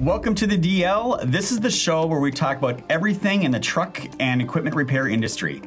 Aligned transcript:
Welcome 0.00 0.34
to 0.34 0.46
the 0.46 0.58
DL. 0.58 1.22
This 1.32 1.50
is 1.50 1.58
the 1.58 1.70
show 1.70 2.04
where 2.04 2.20
we 2.20 2.30
talk 2.30 2.58
about 2.58 2.82
everything 2.90 3.44
in 3.44 3.50
the 3.50 3.58
truck 3.58 3.98
and 4.20 4.42
equipment 4.42 4.76
repair 4.76 5.08
industry. 5.08 5.62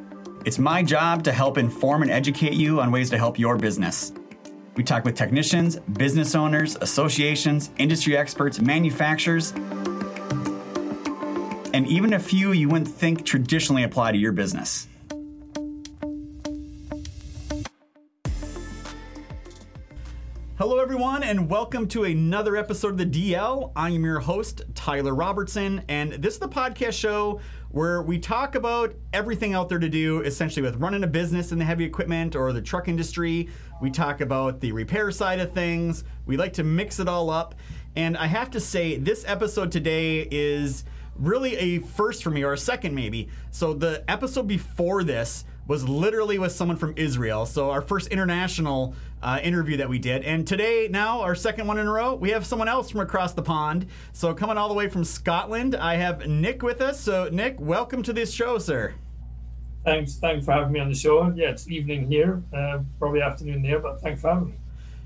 It's 0.45 0.59
my 0.59 0.83
job 0.83 1.23
to 1.23 1.31
help 1.31 1.57
inform 1.57 2.03
and 2.03 2.11
educate 2.11 2.53
you 2.53 2.79
on 2.79 2.91
ways 2.91 3.09
to 3.09 3.17
help 3.17 3.39
your 3.39 3.57
business. 3.57 4.13
We 4.75 4.83
talk 4.83 5.03
with 5.03 5.15
technicians, 5.15 5.77
business 5.79 6.35
owners, 6.35 6.77
associations, 6.79 7.71
industry 7.79 8.15
experts, 8.15 8.61
manufacturers, 8.61 9.51
and 11.73 11.87
even 11.87 12.13
a 12.13 12.19
few 12.19 12.51
you 12.51 12.69
wouldn't 12.69 12.87
think 12.87 13.25
traditionally 13.25 13.81
apply 13.81 14.11
to 14.11 14.17
your 14.19 14.31
business. 14.31 14.87
And 21.29 21.47
welcome 21.47 21.87
to 21.87 22.05
another 22.05 22.55
episode 22.55 22.87
of 22.87 22.97
the 22.97 23.05
DL. 23.05 23.71
I 23.75 23.91
am 23.91 24.03
your 24.03 24.19
host, 24.19 24.63
Tyler 24.73 25.13
Robertson, 25.13 25.83
and 25.87 26.13
this 26.13 26.33
is 26.33 26.39
the 26.39 26.49
podcast 26.49 26.93
show 26.93 27.39
where 27.69 28.01
we 28.01 28.17
talk 28.17 28.55
about 28.55 28.95
everything 29.13 29.53
out 29.53 29.69
there 29.69 29.77
to 29.77 29.89
do 29.89 30.21
essentially 30.21 30.63
with 30.63 30.77
running 30.77 31.03
a 31.03 31.07
business 31.07 31.51
in 31.51 31.59
the 31.59 31.65
heavy 31.65 31.85
equipment 31.85 32.35
or 32.35 32.51
the 32.51 32.63
truck 32.63 32.87
industry. 32.87 33.47
We 33.79 33.91
talk 33.91 34.21
about 34.21 34.59
the 34.59 34.71
repair 34.71 35.11
side 35.11 35.39
of 35.39 35.53
things. 35.53 36.03
We 36.25 36.35
like 36.35 36.53
to 36.53 36.63
mix 36.63 36.99
it 36.99 37.07
all 37.07 37.29
up. 37.29 37.53
And 37.95 38.17
I 38.17 38.25
have 38.25 38.49
to 38.49 38.59
say, 38.59 38.97
this 38.97 39.23
episode 39.27 39.71
today 39.71 40.27
is 40.31 40.83
really 41.15 41.55
a 41.57 41.77
first 41.77 42.23
for 42.23 42.31
me, 42.31 42.41
or 42.41 42.53
a 42.53 42.57
second 42.57 42.95
maybe. 42.95 43.29
So 43.51 43.75
the 43.75 44.03
episode 44.07 44.47
before 44.47 45.03
this 45.03 45.45
was 45.69 45.87
literally 45.87 46.39
with 46.39 46.51
someone 46.51 46.75
from 46.75 46.95
Israel. 46.97 47.45
So 47.45 47.69
our 47.69 47.81
first 47.83 48.07
international 48.07 48.95
uh, 49.21 49.39
interview 49.43 49.77
that 49.77 49.87
we 49.87 49.99
did, 49.99 50.23
and 50.23 50.45
today 50.45 50.87
now 50.89 51.21
our 51.21 51.35
second 51.35 51.67
one 51.67 51.77
in 51.77 51.85
a 51.85 51.91
row, 51.91 52.15
we 52.15 52.31
have 52.31 52.43
someone 52.43 52.67
else 52.67 52.89
from 52.89 53.01
across 53.01 53.33
the 53.33 53.43
pond. 53.43 53.85
So 54.11 54.33
coming 54.33 54.57
all 54.57 54.67
the 54.67 54.73
way 54.73 54.89
from 54.89 55.03
Scotland, 55.03 55.75
I 55.75 55.93
have 55.93 56.27
Nick 56.27 56.63
with 56.63 56.81
us. 56.81 56.99
So 56.99 57.29
Nick, 57.31 57.59
welcome 57.59 58.01
to 58.01 58.11
this 58.11 58.33
show, 58.33 58.57
sir. 58.57 58.95
Thanks, 59.85 60.15
thanks 60.15 60.43
for 60.43 60.53
having 60.53 60.71
me 60.71 60.79
on 60.79 60.89
the 60.89 60.95
show. 60.95 61.31
Yeah, 61.35 61.51
it's 61.51 61.69
evening 61.69 62.09
here, 62.09 62.41
uh, 62.51 62.79
probably 62.97 63.21
afternoon 63.21 63.61
there, 63.61 63.77
but 63.77 64.01
thanks 64.01 64.21
for 64.21 64.29
having 64.29 64.47
me. 64.47 64.55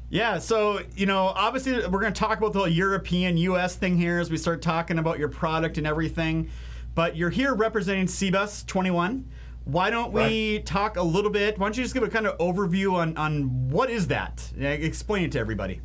Yeah, 0.09 0.37
so 0.37 0.79
you 0.95 1.05
know, 1.05 1.25
obviously, 1.25 1.73
we're 1.73 1.99
going 1.99 2.13
to 2.13 2.19
talk 2.19 2.37
about 2.37 2.53
the 2.53 2.59
whole 2.59 2.67
European 2.69 3.35
U.S. 3.35 3.75
thing 3.75 3.97
here 3.97 4.17
as 4.17 4.31
we 4.31 4.37
start 4.37 4.61
talking 4.61 4.97
about 4.97 5.19
your 5.19 5.29
product 5.29 5.77
and 5.77 5.85
everything. 5.85 6.49
But 6.95 7.17
you're 7.17 7.31
here 7.31 7.53
representing 7.53 8.05
CiBUS 8.05 8.65
21. 8.65 9.25
Why 9.65 9.89
don't 9.89 10.11
we 10.11 10.57
right. 10.57 10.65
talk 10.65 10.97
a 10.97 11.03
little 11.03 11.31
bit? 11.31 11.57
Why 11.57 11.67
don't 11.67 11.77
you 11.77 11.83
just 11.83 11.93
give 11.93 12.03
a 12.03 12.09
kind 12.09 12.27
of 12.27 12.37
overview 12.37 12.93
on 12.93 13.15
on 13.15 13.69
what 13.69 13.89
is 13.89 14.07
that? 14.07 14.51
Explain 14.59 15.23
it 15.23 15.31
to 15.33 15.39
everybody. 15.39 15.81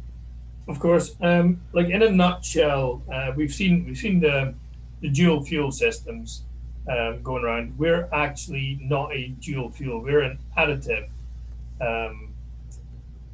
Of 0.66 0.80
course, 0.80 1.14
um, 1.22 1.60
like 1.72 1.88
in 1.88 2.02
a 2.02 2.10
nutshell, 2.10 3.02
uh, 3.12 3.32
we've 3.36 3.52
seen 3.52 3.84
we've 3.86 3.96
seen 3.96 4.20
the 4.20 4.54
the 5.00 5.08
dual 5.08 5.44
fuel 5.44 5.70
systems 5.70 6.42
um, 6.88 7.22
going 7.22 7.44
around. 7.44 7.78
We're 7.78 8.08
actually 8.12 8.78
not 8.82 9.14
a 9.14 9.28
dual 9.40 9.70
fuel. 9.70 10.02
We're 10.02 10.22
an 10.22 10.38
additive 10.56 11.08
um, 11.80 12.34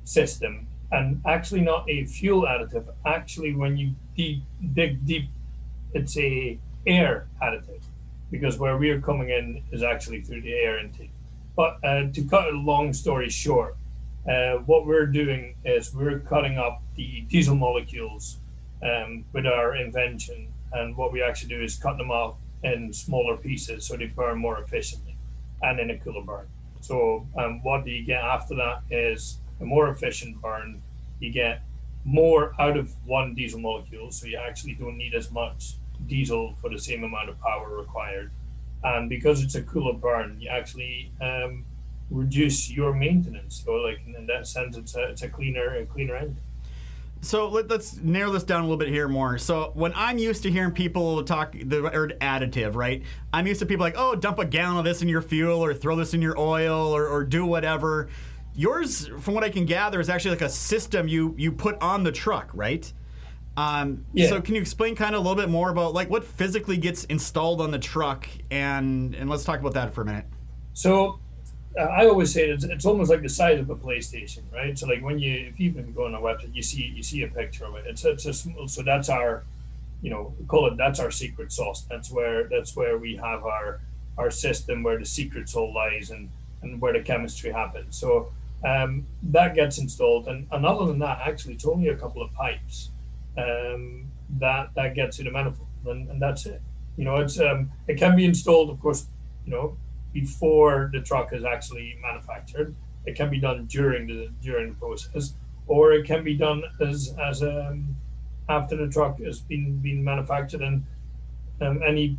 system, 0.05 0.67
and 0.93 1.23
actually 1.27 1.63
not 1.63 1.89
a 1.89 2.05
fuel 2.05 2.43
additive. 2.43 2.85
Actually, 3.07 3.55
when 3.55 3.79
you 3.79 3.95
deep, 4.15 4.43
dig 4.75 5.07
deep, 5.07 5.31
it's 5.95 6.19
a 6.19 6.59
air 6.87 7.29
additive 7.43 7.81
because 8.35 8.59
where 8.59 8.77
we're 8.77 9.01
coming 9.01 9.31
in 9.31 9.63
is 9.71 9.85
actually 9.85 10.21
through 10.21 10.41
the 10.41 10.53
air 10.53 10.81
intake. 10.81 11.13
But 11.55 11.79
uh, 11.85 12.07
to 12.13 12.25
cut 12.25 12.49
a 12.49 12.57
long 12.57 12.93
story 12.93 13.31
short, 13.31 13.77
uh, 14.29 14.55
what 14.67 14.87
we're 14.87 15.07
doing 15.07 15.55
is 15.65 15.95
we're 15.95 16.19
cutting 16.19 16.59
up 16.59 16.83
the 16.97 17.21
diesel 17.29 17.55
molecules 17.55 18.39
um, 18.83 19.25
with 19.33 19.47
our 19.47 19.77
invention. 19.77 20.53
And 20.73 20.97
what 20.97 21.13
we 21.13 21.23
actually 21.23 21.51
do 21.51 21.63
is 21.63 21.77
cut 21.77 21.97
them 21.97 22.11
up 22.11 22.41
in 22.65 22.93
smaller 22.93 23.37
pieces 23.37 23.87
so 23.87 23.97
they 23.97 24.07
burn 24.07 24.39
more 24.39 24.59
efficiently 24.59 25.17
and 25.63 25.79
in 25.79 25.91
a 25.91 25.99
cooler 25.99 26.23
burn. 26.23 26.49
So, 26.81 27.29
um, 27.39 27.63
what 27.63 27.85
do 27.85 27.93
you 27.93 28.05
get 28.05 28.21
after 28.21 28.57
that 28.57 28.83
is 28.91 29.39
a 29.61 29.65
more 29.65 29.91
efficient 29.91 30.43
burn. 30.43 30.83
You 31.21 31.31
get 31.31 31.63
more 32.05 32.53
out 32.61 32.77
of 32.77 32.93
one 33.07 33.37
diesel 33.37 33.61
molecule, 33.61 34.11
so 34.11 34.27
you 34.27 34.39
actually 34.39 34.75
don't 34.75 34.99
need 34.99 35.15
as 35.15 35.31
much 35.31 35.77
diesel 36.07 36.55
for 36.61 36.71
the 36.71 36.79
same 36.79 37.05
amount 37.05 37.29
of 37.29 37.41
power 37.41 37.77
required. 37.77 38.31
And 38.83 39.09
because 39.09 39.43
it's 39.43 39.55
a 39.55 39.63
cooler 39.63 39.95
burn, 39.95 40.39
you 40.41 40.49
actually 40.49 41.11
um, 41.21 41.65
reduce 42.11 42.71
your 42.71 42.95
maintenance. 42.95 43.63
So, 43.65 43.73
like 43.73 44.01
in 44.07 44.27
that 44.27 44.47
sense, 44.47 44.77
it's 44.77 44.95
a, 44.95 45.05
it's 45.05 45.23
a 45.23 45.29
cleaner 45.29 45.77
a 45.77 45.87
cleaner 45.87 46.17
engine. 46.17 46.43
So 47.25 47.49
let, 47.49 47.73
us 47.73 47.99
narrow 48.03 48.31
this 48.31 48.45
down 48.45 48.61
a 48.61 48.65
little 48.65 48.77
bit 48.77 48.89
here 48.89 49.09
more. 49.09 49.39
So 49.39 49.71
when 49.73 49.95
I'm 49.97 50.19
used 50.19 50.43
to 50.43 50.51
hearing 50.51 50.73
people 50.73 51.25
talk 51.25 51.57
the 51.59 51.81
word 51.81 52.19
additive, 52.21 52.75
right? 52.75 53.03
I'm 53.33 53.47
used 53.47 53.61
to 53.61 53.67
people 53.67 53.83
like, 53.83 53.95
oh, 53.97 54.15
dump 54.15 54.39
a 54.39 54.45
gallon 54.45 54.77
of 54.77 54.85
this 54.85 55.01
in 55.01 55.09
your 55.09 55.23
fuel 55.23 55.65
or 55.65 55.73
throw 55.73 55.97
this 55.97 56.13
in 56.13 56.21
your 56.21 56.39
oil 56.39 56.95
or, 56.95 57.07
or 57.09 57.25
do 57.25 57.47
whatever. 57.47 58.11
Yours, 58.55 59.09
from 59.21 59.33
what 59.33 59.43
I 59.43 59.49
can 59.49 59.65
gather, 59.65 60.01
is 60.01 60.11
actually 60.11 60.33
like 60.33 60.43
a 60.43 60.51
system 60.51 61.09
you 61.09 61.35
you 61.39 61.51
put 61.51 61.81
on 61.81 62.03
the 62.03 62.13
truck, 62.13 62.51
right? 62.53 62.93
Um, 63.57 64.05
yeah. 64.13 64.29
So 64.29 64.41
can 64.41 64.55
you 64.55 64.61
explain 64.61 64.97
kind 64.97 65.15
of 65.15 65.25
a 65.25 65.29
little 65.29 65.41
bit 65.41 65.49
more 65.49 65.71
about 65.71 65.95
like 65.95 66.11
what 66.11 66.25
physically 66.25 66.77
gets 66.77 67.05
installed 67.05 67.61
on 67.61 67.71
the 67.71 67.79
truck, 67.79 68.27
and 68.51 69.15
and 69.15 69.31
let's 69.31 69.45
talk 69.45 69.61
about 69.61 69.75
that 69.75 69.95
for 69.95 70.03
a 70.03 70.05
minute. 70.05 70.27
So 70.73 71.21
uh, 71.79 71.83
I 71.83 72.07
always 72.07 72.33
say 72.33 72.49
it's, 72.49 72.65
it's 72.65 72.85
almost 72.85 73.11
like 73.11 73.23
the 73.23 73.29
size 73.29 73.61
of 73.61 73.71
a 73.71 73.77
PlayStation, 73.77 74.41
right? 74.53 74.77
So 74.77 74.87
like 74.89 75.03
when 75.03 75.19
you 75.19 75.33
if 75.33 75.61
you 75.61 75.71
even 75.71 75.93
go 75.93 76.07
on 76.07 76.15
a 76.15 76.21
website, 76.21 76.55
you 76.55 76.63
see 76.63 76.93
you 76.95 77.03
see 77.03 77.23
a 77.23 77.29
picture 77.29 77.65
of 77.65 77.77
it. 77.77 77.85
It's 77.87 78.05
it's 78.05 78.27
a 78.27 78.35
so 78.35 78.83
that's 78.83 79.09
our 79.09 79.45
you 80.03 80.11
know 80.11 80.35
call 80.49 80.67
it 80.67 80.77
that's 80.77 80.99
our 80.99 81.13
secret 81.13 81.53
sauce. 81.53 81.83
That's 81.89 82.11
where 82.11 82.49
that's 82.49 82.75
where 82.75 82.99
we 82.99 83.15
have 83.17 83.45
our 83.45 83.81
our 84.19 84.31
system 84.31 84.83
where 84.83 84.99
the 84.99 85.07
secret 85.07 85.49
soul 85.49 85.73
lies 85.73 86.11
and 86.11 86.29
and 86.63 86.81
where 86.81 86.93
the 86.93 87.01
chemistry 87.01 87.53
happens. 87.53 87.97
So 87.97 88.33
um, 88.65 89.07
that 89.25 89.55
gets 89.55 89.79
installed, 89.79 90.27
and, 90.27 90.47
and 90.51 90.65
other 90.65 90.87
than 90.87 90.99
that, 91.01 91.21
actually, 91.23 91.55
it's 91.55 91.67
only 91.67 91.89
a 91.89 91.97
couple 91.97 92.23
of 92.23 92.33
pipes 92.33 92.91
um, 93.37 94.11
that 94.39 94.71
that 94.75 94.95
gets 94.95 95.19
you 95.19 95.25
the 95.25 95.31
manifold, 95.31 95.69
and, 95.87 96.11
and 96.11 96.21
that's 96.21 96.47
it. 96.47 96.61
You 96.97 97.05
know, 97.05 97.17
it's 97.17 97.39
um, 97.41 97.71
it 97.89 97.99
can 97.99 98.17
be 98.17 98.25
installed, 98.25 98.71
of 98.71 98.81
course, 98.81 99.07
you 99.45 99.53
know, 99.53 99.77
before 100.13 100.91
the 100.93 101.01
truck 101.01 101.33
is 101.33 101.45
actually 101.45 101.97
manufactured. 102.01 102.75
It 103.07 103.17
can 103.17 103.31
be 103.31 103.41
done 103.41 103.67
during 103.67 104.07
the 104.07 104.31
during 104.43 104.71
the 104.71 104.79
process, 104.79 105.35
or 105.67 105.93
it 105.93 106.07
can 106.07 106.25
be 106.25 106.35
done 106.35 106.63
as 106.81 107.15
as 107.23 107.43
um, 107.43 107.97
after 108.49 108.77
the 108.77 108.89
truck 108.89 109.21
has 109.21 109.41
been 109.41 109.79
been 109.79 110.03
manufactured. 110.03 110.63
And 110.63 110.85
um, 111.61 111.83
any 111.87 112.17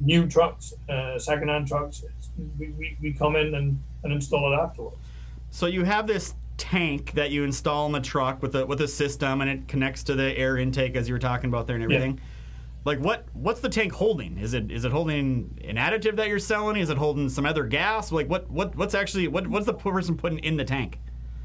new 0.00 0.26
trucks, 0.26 0.74
uh, 0.88 1.18
secondhand 1.18 1.68
trucks, 1.68 2.04
we, 2.58 2.70
we, 2.70 2.96
we 3.00 3.12
come 3.12 3.36
in 3.36 3.54
and, 3.54 3.80
and 4.02 4.12
install 4.12 4.52
it 4.52 4.56
afterwards. 4.56 4.96
So 5.50 5.66
you 5.66 5.84
have 5.84 6.06
this 6.06 6.34
tank 6.56 7.12
that 7.12 7.30
you 7.30 7.44
install 7.44 7.86
in 7.86 7.92
the 7.92 8.00
truck 8.00 8.42
with 8.42 8.54
a 8.54 8.66
with 8.66 8.80
a 8.80 8.88
system, 8.88 9.40
and 9.40 9.50
it 9.50 9.68
connects 9.68 10.02
to 10.04 10.14
the 10.14 10.36
air 10.36 10.56
intake 10.56 10.96
as 10.96 11.08
you 11.08 11.14
were 11.14 11.20
talking 11.20 11.48
about 11.48 11.66
there 11.66 11.76
and 11.76 11.84
everything. 11.84 12.16
Yeah. 12.16 12.24
Like 12.84 12.98
what 12.98 13.26
what's 13.32 13.60
the 13.60 13.68
tank 13.68 13.92
holding? 13.92 14.38
Is 14.38 14.54
it 14.54 14.70
is 14.70 14.84
it 14.84 14.92
holding 14.92 15.58
an 15.64 15.76
additive 15.76 16.16
that 16.16 16.28
you're 16.28 16.38
selling? 16.38 16.76
Is 16.76 16.90
it 16.90 16.98
holding 16.98 17.28
some 17.28 17.46
other 17.46 17.64
gas? 17.64 18.10
Like 18.10 18.28
what 18.28 18.50
what 18.50 18.74
what's 18.76 18.94
actually 18.94 19.28
what 19.28 19.46
what's 19.46 19.66
the 19.66 19.74
person 19.74 20.16
putting 20.16 20.38
in 20.40 20.56
the 20.56 20.64
tank? 20.64 20.98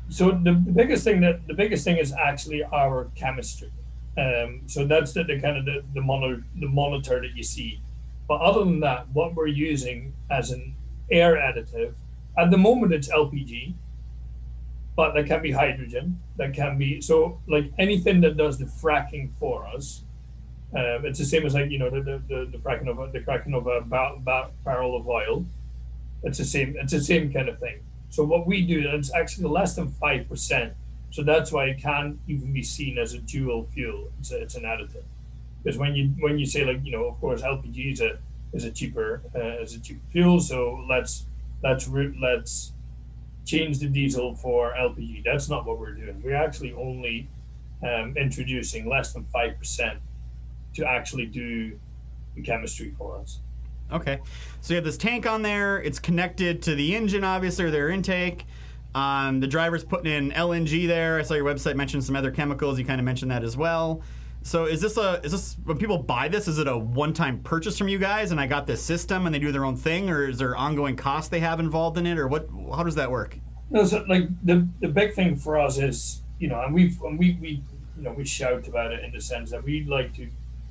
So 0.09 0.31
the, 0.31 0.53
the 0.53 0.71
biggest 0.71 1.03
thing 1.03 1.21
that 1.21 1.45
the 1.47 1.53
biggest 1.53 1.83
thing 1.83 1.97
is 1.97 2.13
actually 2.13 2.63
our 2.63 3.11
chemistry. 3.15 3.71
Um, 4.17 4.61
so 4.65 4.85
that's 4.85 5.13
the, 5.13 5.23
the 5.23 5.39
kind 5.39 5.57
of 5.57 5.65
the, 5.65 5.83
the 5.93 6.01
monitor 6.01 6.43
the 6.59 6.67
monitor 6.67 7.21
that 7.21 7.35
you 7.35 7.43
see. 7.43 7.81
But 8.27 8.41
other 8.41 8.65
than 8.65 8.79
that, 8.81 9.07
what 9.13 9.35
we're 9.35 9.47
using 9.47 10.13
as 10.31 10.51
an 10.51 10.75
air 11.11 11.35
additive, 11.35 11.93
at 12.37 12.51
the 12.51 12.57
moment 12.57 12.93
it's 12.93 13.09
LPG, 13.09 13.73
but 14.97 15.13
there 15.13 15.23
can 15.23 15.43
be 15.43 15.51
hydrogen. 15.51 16.19
There 16.37 16.51
can 16.51 16.77
be 16.77 16.99
so 17.01 17.39
like 17.47 17.71
anything 17.77 18.19
that 18.21 18.35
does 18.35 18.57
the 18.57 18.65
fracking 18.65 19.29
for 19.39 19.65
us. 19.67 20.01
Um, 20.73 21.05
it's 21.05 21.19
the 21.19 21.25
same 21.25 21.45
as 21.45 21.53
like 21.53 21.69
you 21.69 21.77
know 21.77 21.89
the 21.89 22.01
the, 22.01 22.49
the, 22.51 22.57
fracking 22.57 22.89
of 22.89 22.99
a, 22.99 23.09
the 23.11 23.21
cracking 23.21 23.53
of 23.53 23.67
a 23.67 23.81
bar, 23.81 24.17
bar, 24.17 24.49
barrel 24.65 24.97
of 24.97 25.07
oil. 25.07 25.45
It's 26.23 26.39
the 26.39 26.45
same. 26.45 26.75
It's 26.77 26.91
the 26.91 27.01
same 27.01 27.31
kind 27.31 27.47
of 27.47 27.59
thing. 27.59 27.79
So 28.09 28.23
what 28.23 28.47
we 28.47 28.65
do, 28.65 28.89
it's 28.89 29.13
actually 29.13 29.47
less 29.49 29.75
than 29.75 29.87
five 29.91 30.27
percent. 30.27 30.73
So 31.11 31.23
that's 31.23 31.51
why 31.51 31.65
it 31.65 31.79
can't 31.79 32.19
even 32.27 32.51
be 32.51 32.63
seen 32.63 32.97
as 32.97 33.13
a 33.13 33.19
dual 33.19 33.67
fuel. 33.73 34.09
It's 34.19 34.31
a, 34.31 34.41
it's 34.41 34.55
an 34.55 34.63
additive. 34.63 35.05
Because 35.63 35.77
when 35.77 35.95
you 35.95 36.07
when 36.19 36.39
you 36.39 36.45
say 36.47 36.65
like 36.65 36.83
you 36.83 36.91
know 36.91 37.05
of 37.05 37.19
course 37.21 37.43
LPG 37.43 37.93
is 37.93 38.01
a 38.01 38.17
is 38.51 38.63
a 38.63 38.71
cheaper 38.71 39.21
uh, 39.35 39.61
is 39.61 39.75
a 39.75 39.79
cheaper 39.79 40.01
fuel. 40.11 40.39
So 40.39 40.83
let's 40.89 41.27
let's 41.63 41.87
let's 42.19 42.71
change 43.47 43.79
the 43.79 43.87
diesel 43.87 44.35
for 44.35 44.73
LPG. 44.77 45.23
That's 45.23 45.49
not 45.49 45.65
what 45.65 45.79
we're 45.79 45.93
doing. 45.93 46.21
We're 46.23 46.35
actually 46.35 46.73
only 46.73 47.27
um, 47.81 48.15
introducing 48.17 48.87
less 48.87 49.13
than 49.13 49.25
5% 49.33 49.97
to 50.75 50.85
actually 50.85 51.25
do 51.25 51.79
the 52.35 52.41
chemistry 52.41 52.93
for 52.97 53.17
us. 53.17 53.39
Okay. 53.91 54.19
So 54.59 54.73
you 54.73 54.75
have 54.75 54.83
this 54.83 54.97
tank 54.97 55.25
on 55.25 55.41
there. 55.41 55.81
It's 55.81 55.97
connected 55.97 56.61
to 56.63 56.75
the 56.75 56.93
engine, 56.95 57.23
obviously, 57.23 57.65
or 57.65 57.71
their 57.71 57.89
intake. 57.89 58.45
Um, 58.93 59.39
the 59.39 59.47
driver's 59.47 59.83
putting 59.83 60.11
in 60.11 60.31
LNG 60.31 60.85
there. 60.87 61.17
I 61.17 61.21
saw 61.21 61.35
your 61.35 61.45
website 61.45 61.75
mention 61.75 62.01
some 62.01 62.15
other 62.15 62.31
chemicals. 62.31 62.77
You 62.77 62.85
kind 62.85 62.99
of 62.99 63.05
mentioned 63.05 63.31
that 63.31 63.43
as 63.43 63.55
well. 63.55 64.01
So 64.47 64.63
is 64.63 64.79
this 64.79 64.95
a 64.95 65.19
is 65.25 65.33
this 65.33 65.57
when 65.65 65.77
people 65.77 65.97
buy 65.97 66.29
this? 66.29 66.47
Is 66.47 66.57
it 66.57 66.69
a 66.69 66.77
one 66.77 67.11
time 67.11 67.39
purchase 67.39 67.77
from 67.77 67.89
you 67.89 67.97
guys, 67.97 68.31
and 68.31 68.39
I 68.39 68.47
got 68.47 68.65
this 68.65 68.81
system, 68.81 69.25
and 69.25 69.35
they 69.35 69.39
do 69.39 69.51
their 69.51 69.65
own 69.65 69.75
thing, 69.75 70.09
or 70.09 70.25
is 70.25 70.37
there 70.37 70.55
ongoing 70.55 70.95
costs 70.95 71.29
they 71.29 71.41
have 71.41 71.59
involved 71.59 71.97
in 71.97 72.07
it, 72.07 72.17
or 72.17 72.29
what? 72.29 72.47
How 72.73 72.83
does 72.83 72.95
that 72.95 73.11
work? 73.11 73.37
No, 73.69 73.83
so 73.83 74.05
like 74.07 74.23
the 74.45 74.65
the 74.79 74.87
big 74.87 75.13
thing 75.13 75.35
for 75.35 75.59
us 75.59 75.77
is 75.77 76.21
you 76.39 76.47
know, 76.47 76.61
and 76.61 76.73
we've 76.73 76.97
and 77.01 77.19
we 77.19 77.37
we 77.41 77.61
you 77.97 78.03
know 78.03 78.13
we 78.13 78.23
shout 78.23 78.69
about 78.69 78.93
it 78.93 79.03
in 79.03 79.11
the 79.11 79.19
sense 79.19 79.51
that 79.51 79.65
we'd 79.65 79.89
like 79.89 80.13
to 80.15 80.29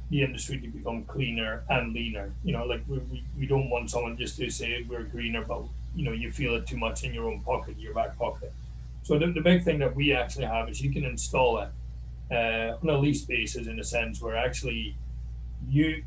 the 0.09 0.23
industry 0.23 0.59
to 0.59 0.69
become 0.69 1.05
cleaner 1.05 1.63
and 1.69 1.93
leaner. 1.93 2.33
You 2.45 2.55
know, 2.55 2.65
like 2.65 2.83
we, 2.89 2.97
we, 3.01 3.25
we 3.39 3.47
don't 3.47 3.69
want 3.69 3.91
someone 3.91 4.17
just 4.17 4.39
to 4.39 4.49
say 4.49 4.87
we're 4.89 5.03
greener, 5.03 5.45
but 5.45 5.65
you 5.95 6.07
know 6.07 6.13
you 6.13 6.33
feel 6.33 6.55
it 6.55 6.67
too 6.67 6.79
much 6.79 7.05
in 7.05 7.13
your 7.13 7.29
own 7.29 7.43
pocket, 7.43 7.79
your 7.79 7.93
back 7.93 8.19
pocket. 8.19 8.55
So 9.03 9.19
the, 9.19 9.27
the 9.27 9.43
big 9.43 9.65
thing 9.65 9.79
that 9.81 9.95
we 9.95 10.15
actually 10.15 10.47
have 10.47 10.71
is 10.71 10.81
you 10.81 10.91
can 10.91 11.05
install 11.05 11.59
it 11.59 11.69
uh, 12.31 12.77
on 12.83 12.89
a 12.89 12.99
lease 12.99 13.25
basis 13.25 13.67
in 13.67 13.79
a 13.79 13.85
sense 13.85 14.21
where 14.21 14.37
actually 14.37 14.97
you 15.69 16.03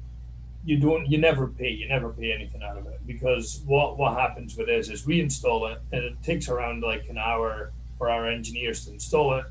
you 0.66 0.78
don't 0.78 1.10
you 1.10 1.18
never 1.18 1.48
pay 1.48 1.70
you 1.70 1.88
never 1.88 2.10
pay 2.10 2.34
anything 2.34 2.62
out 2.64 2.78
of 2.78 2.86
it. 2.88 3.00
Because 3.06 3.62
what 3.66 3.98
what 3.98 4.14
happens 4.14 4.58
with 4.58 4.68
this 4.68 4.90
is 4.90 5.06
we 5.06 5.22
install 5.22 5.68
it 5.68 5.82
and 5.92 6.04
it 6.04 6.22
takes 6.22 6.50
around 6.50 6.84
like 6.84 7.08
an 7.10 7.18
hour 7.18 7.72
for 7.98 8.10
our 8.10 8.28
engineers 8.28 8.86
to 8.86 8.92
install 8.92 9.40
it. 9.40 9.46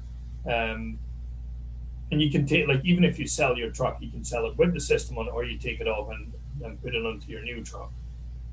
Um, 0.51 0.99
and 2.11 2.23
you 2.23 2.31
can 2.31 2.47
take 2.47 2.69
like 2.69 2.85
even 2.85 3.05
if 3.05 3.19
you 3.19 3.27
sell 3.27 3.57
your 3.57 3.71
truck 3.71 3.99
you 4.01 4.11
can 4.11 4.25
sell 4.25 4.47
it 4.47 4.57
with 4.57 4.75
the 4.75 4.81
system 4.81 5.19
on 5.19 5.29
or 5.29 5.45
you 5.45 5.59
take 5.59 5.81
it 5.81 5.89
off 5.89 6.11
and, 6.11 6.33
and 6.63 6.83
put 6.83 6.95
it 6.95 7.05
onto 7.05 7.31
your 7.31 7.43
new 7.43 7.65
truck. 7.65 7.91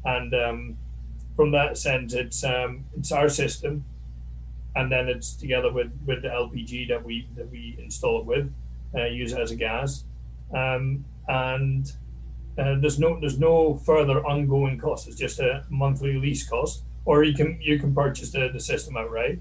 And 0.06 0.33
um, 0.33 0.77
from 1.35 1.51
that 1.51 1.77
sense 1.77 2.13
it's 2.13 2.44
um, 2.44 2.85
it's 2.97 3.11
our 3.11 3.27
system 3.27 3.83
and 4.75 4.92
then 4.92 5.07
it's 5.07 5.33
together 5.33 5.72
with 5.72 5.92
with 6.06 6.22
the 6.22 6.27
LPG 6.27 6.88
that 6.89 7.04
we 7.04 7.27
that 7.36 7.50
we 7.50 7.75
install 7.80 8.19
it 8.19 8.25
with, 8.25 8.51
uh, 8.95 9.06
use 9.06 9.33
it 9.33 9.39
as 9.39 9.51
a 9.51 9.56
gas, 9.56 10.04
um, 10.54 11.06
and 11.27 11.94
uh, 12.57 12.75
there's 12.80 13.00
no 13.00 13.19
there's 13.19 13.39
no 13.39 13.75
further 13.75 14.25
ongoing 14.25 14.77
cost. 14.77 15.07
It's 15.07 15.18
just 15.18 15.39
a 15.39 15.63
monthly 15.69 16.18
lease 16.18 16.48
cost, 16.48 16.83
or 17.06 17.24
you 17.24 17.33
can 17.33 17.60
you 17.62 17.80
can 17.80 17.94
purchase 17.94 18.31
the, 18.31 18.50
the 18.51 18.60
system 18.60 18.98
outright. 18.98 19.39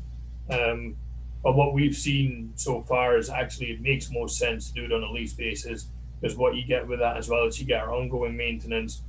Um, 0.50 0.96
but 1.42 1.56
what 1.56 1.74
we've 1.74 1.94
seen 1.94 2.52
so 2.54 2.82
far 2.82 3.18
is 3.18 3.28
actually 3.28 3.72
it 3.72 3.80
makes 3.80 4.10
more 4.10 4.28
sense 4.28 4.68
to 4.68 4.74
do 4.74 4.84
it 4.86 4.92
on 4.92 5.02
a 5.02 5.10
lease 5.10 5.34
basis 5.34 5.88
because 6.20 6.36
what 6.38 6.54
you 6.54 6.64
get 6.64 6.86
with 6.86 7.00
that 7.00 7.18
as 7.18 7.28
well 7.28 7.44
is 7.44 7.60
you 7.60 7.66
get 7.66 7.82
our 7.82 7.92
ongoing 7.92 8.36
maintenance. 8.36 9.02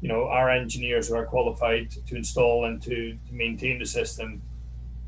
You 0.00 0.08
know, 0.08 0.28
our 0.28 0.50
engineers 0.50 1.08
who 1.08 1.16
are 1.16 1.26
qualified 1.26 1.90
to 1.90 2.16
install 2.16 2.66
and 2.66 2.80
to, 2.82 3.18
to 3.26 3.32
maintain 3.32 3.78
the 3.78 3.86
system 3.86 4.42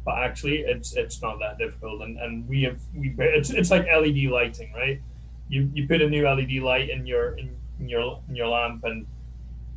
but 0.09 0.17
actually 0.17 0.61
it's 0.61 0.95
it's 0.97 1.21
not 1.21 1.39
that 1.39 1.59
difficult. 1.59 2.01
And, 2.01 2.19
and 2.19 2.49
we 2.49 2.63
have 2.63 2.81
we 2.95 3.15
it's, 3.19 3.51
it's 3.51 3.71
like 3.71 3.85
led 3.85 4.31
lighting 4.31 4.73
right? 4.73 5.03
You 5.51 5.71
you 5.75 5.87
put 5.87 6.01
a 6.01 6.09
new 6.09 6.25
led 6.25 6.51
light 6.63 6.89
in 6.89 7.07
your 7.07 7.37
in, 7.37 7.55
in 7.79 7.91
your 7.91 8.19
in 8.27 8.35
your 8.35 8.49
lamp 8.49 8.85
and 8.85 9.07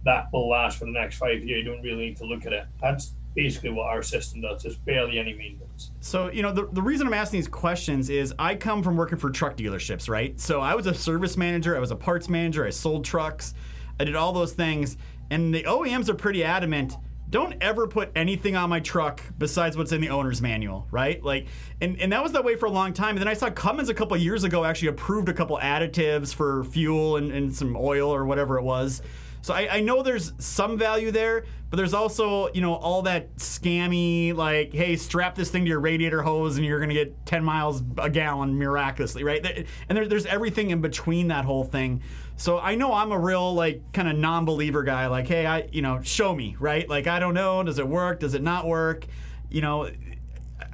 that 0.06 0.30
will 0.32 0.48
last 0.48 0.80
for 0.80 0.86
the 0.86 0.92
next 0.92 1.18
five 1.18 1.44
years. 1.44 1.66
You 1.66 1.72
don't 1.74 1.82
really 1.82 2.06
need 2.06 2.18
to 2.18 2.26
look 2.26 2.46
at 2.46 2.54
it. 2.54 2.66
That's 2.82 3.14
basically 3.36 3.72
what 3.72 3.88
our 3.88 4.02
system 4.02 4.40
does. 4.40 4.64
There's 4.64 4.78
barely 4.78 5.20
any 5.20 5.34
maintenance. 5.34 5.92
So 6.00 6.32
you 6.32 6.44
know 6.44 6.54
the, 6.54 6.70
the 6.72 6.82
reason 6.82 7.08
i'm 7.08 7.14
asking 7.14 7.40
these 7.40 7.50
questions 7.50 8.10
is 8.10 8.34
i 8.40 8.56
come 8.56 8.84
from 8.84 8.96
working 8.96 9.18
for 9.18 9.30
truck 9.32 9.58
dealerships 9.58 10.08
right? 10.08 10.40
So 10.40 10.62
i 10.62 10.76
was 10.76 10.88
a 10.88 10.94
service 10.94 11.36
manager 11.36 11.76
i 11.76 11.80
was 11.80 11.92
a 11.92 11.98
parts 11.98 12.30
manager 12.30 12.66
i 12.66 12.70
sold 12.70 13.04
trucks 13.04 13.54
i 14.00 14.06
did 14.06 14.16
all 14.16 14.32
those 14.32 14.54
things. 14.54 14.96
And 15.30 15.54
the 15.54 15.64
oems 15.64 16.08
are 16.08 16.14
pretty 16.14 16.42
adamant 16.42 16.96
don't 17.32 17.56
ever 17.62 17.88
put 17.88 18.12
anything 18.14 18.58
on 18.58 18.70
my 18.70 18.82
truck 18.82 19.22
besides 19.38 19.78
what's 19.78 19.94
in 19.94 20.02
the 20.02 20.10
owner's 20.10 20.42
manual, 20.42 20.86
right? 20.92 21.24
Like, 21.24 21.48
and, 21.80 22.00
and 22.00 22.12
that 22.12 22.22
was 22.22 22.34
that 22.34 22.44
way 22.44 22.58
for 22.58 22.66
a 22.66 22.72
long 22.72 22.92
time. 22.92 23.12
And 23.12 23.20
then 23.20 23.30
I 23.30 23.34
saw 23.34 23.50
Cummins 23.50 23.88
a 23.88 23.94
couple 23.94 24.18
years 24.18 24.44
ago 24.44 24.66
actually 24.66 24.90
approved 24.90 25.30
a 25.30 25.34
couple 25.34 25.58
additives 25.58 26.36
for 26.36 26.66
fuel 26.66 27.16
and, 27.16 27.32
and 27.32 27.56
some 27.56 27.78
oil 27.78 28.14
or 28.14 28.26
whatever 28.26 28.58
it 28.58 28.64
was. 28.64 29.02
So 29.42 29.54
I, 29.54 29.78
I, 29.78 29.82
know 29.82 30.04
there's 30.04 30.34
some 30.38 30.78
value 30.78 31.10
there, 31.10 31.46
but 31.70 31.78
there's 31.78 31.94
also, 31.94 32.52
you 32.54 32.62
know, 32.62 32.76
all 32.76 33.02
that 33.04 33.36
scammy, 33.38 34.36
like, 34.36 34.72
hey, 34.72 34.96
strap 34.96 35.36
this 35.36 35.50
thing 35.50 35.66
to 35.66 35.70
your 35.70 35.80
radiator 35.80 36.22
hose 36.22 36.58
and 36.58 36.66
you're 36.66 36.80
going 36.80 36.90
to 36.90 36.96
get 36.96 37.26
10 37.26 37.44
miles 37.44 37.82
a 37.98 38.10
gallon 38.10 38.58
miraculously, 38.58 39.24
right? 39.24 39.66
And 39.90 39.98
there, 39.98 40.08
there's 40.08 40.26
everything 40.28 40.70
in 40.70 40.82
between 40.82 41.30
that 41.30 41.46
whole 41.46 41.64
thing. 41.64 42.02
So 42.38 42.60
I 42.60 42.76
know 42.76 42.94
I'm 42.94 43.12
a 43.12 43.20
real 43.20 43.54
like 43.54 43.94
kind 43.94 44.08
of 44.08 44.18
non-believer 44.18 44.84
guy. 44.84 45.08
Like, 45.08 45.28
hey, 45.28 45.46
I 45.46 45.70
you 45.72 45.82
know, 45.82 46.02
show 46.02 46.36
me, 46.36 46.56
right? 46.60 46.88
Like, 46.88 47.08
I 47.08 47.20
don't 47.20 47.34
know, 47.34 47.64
does 47.64 47.80
it 47.80 47.88
work? 47.88 48.20
Does 48.20 48.34
it 48.34 48.42
not 48.42 48.68
work? 48.68 49.06
You 49.50 49.62
know, 49.62 49.90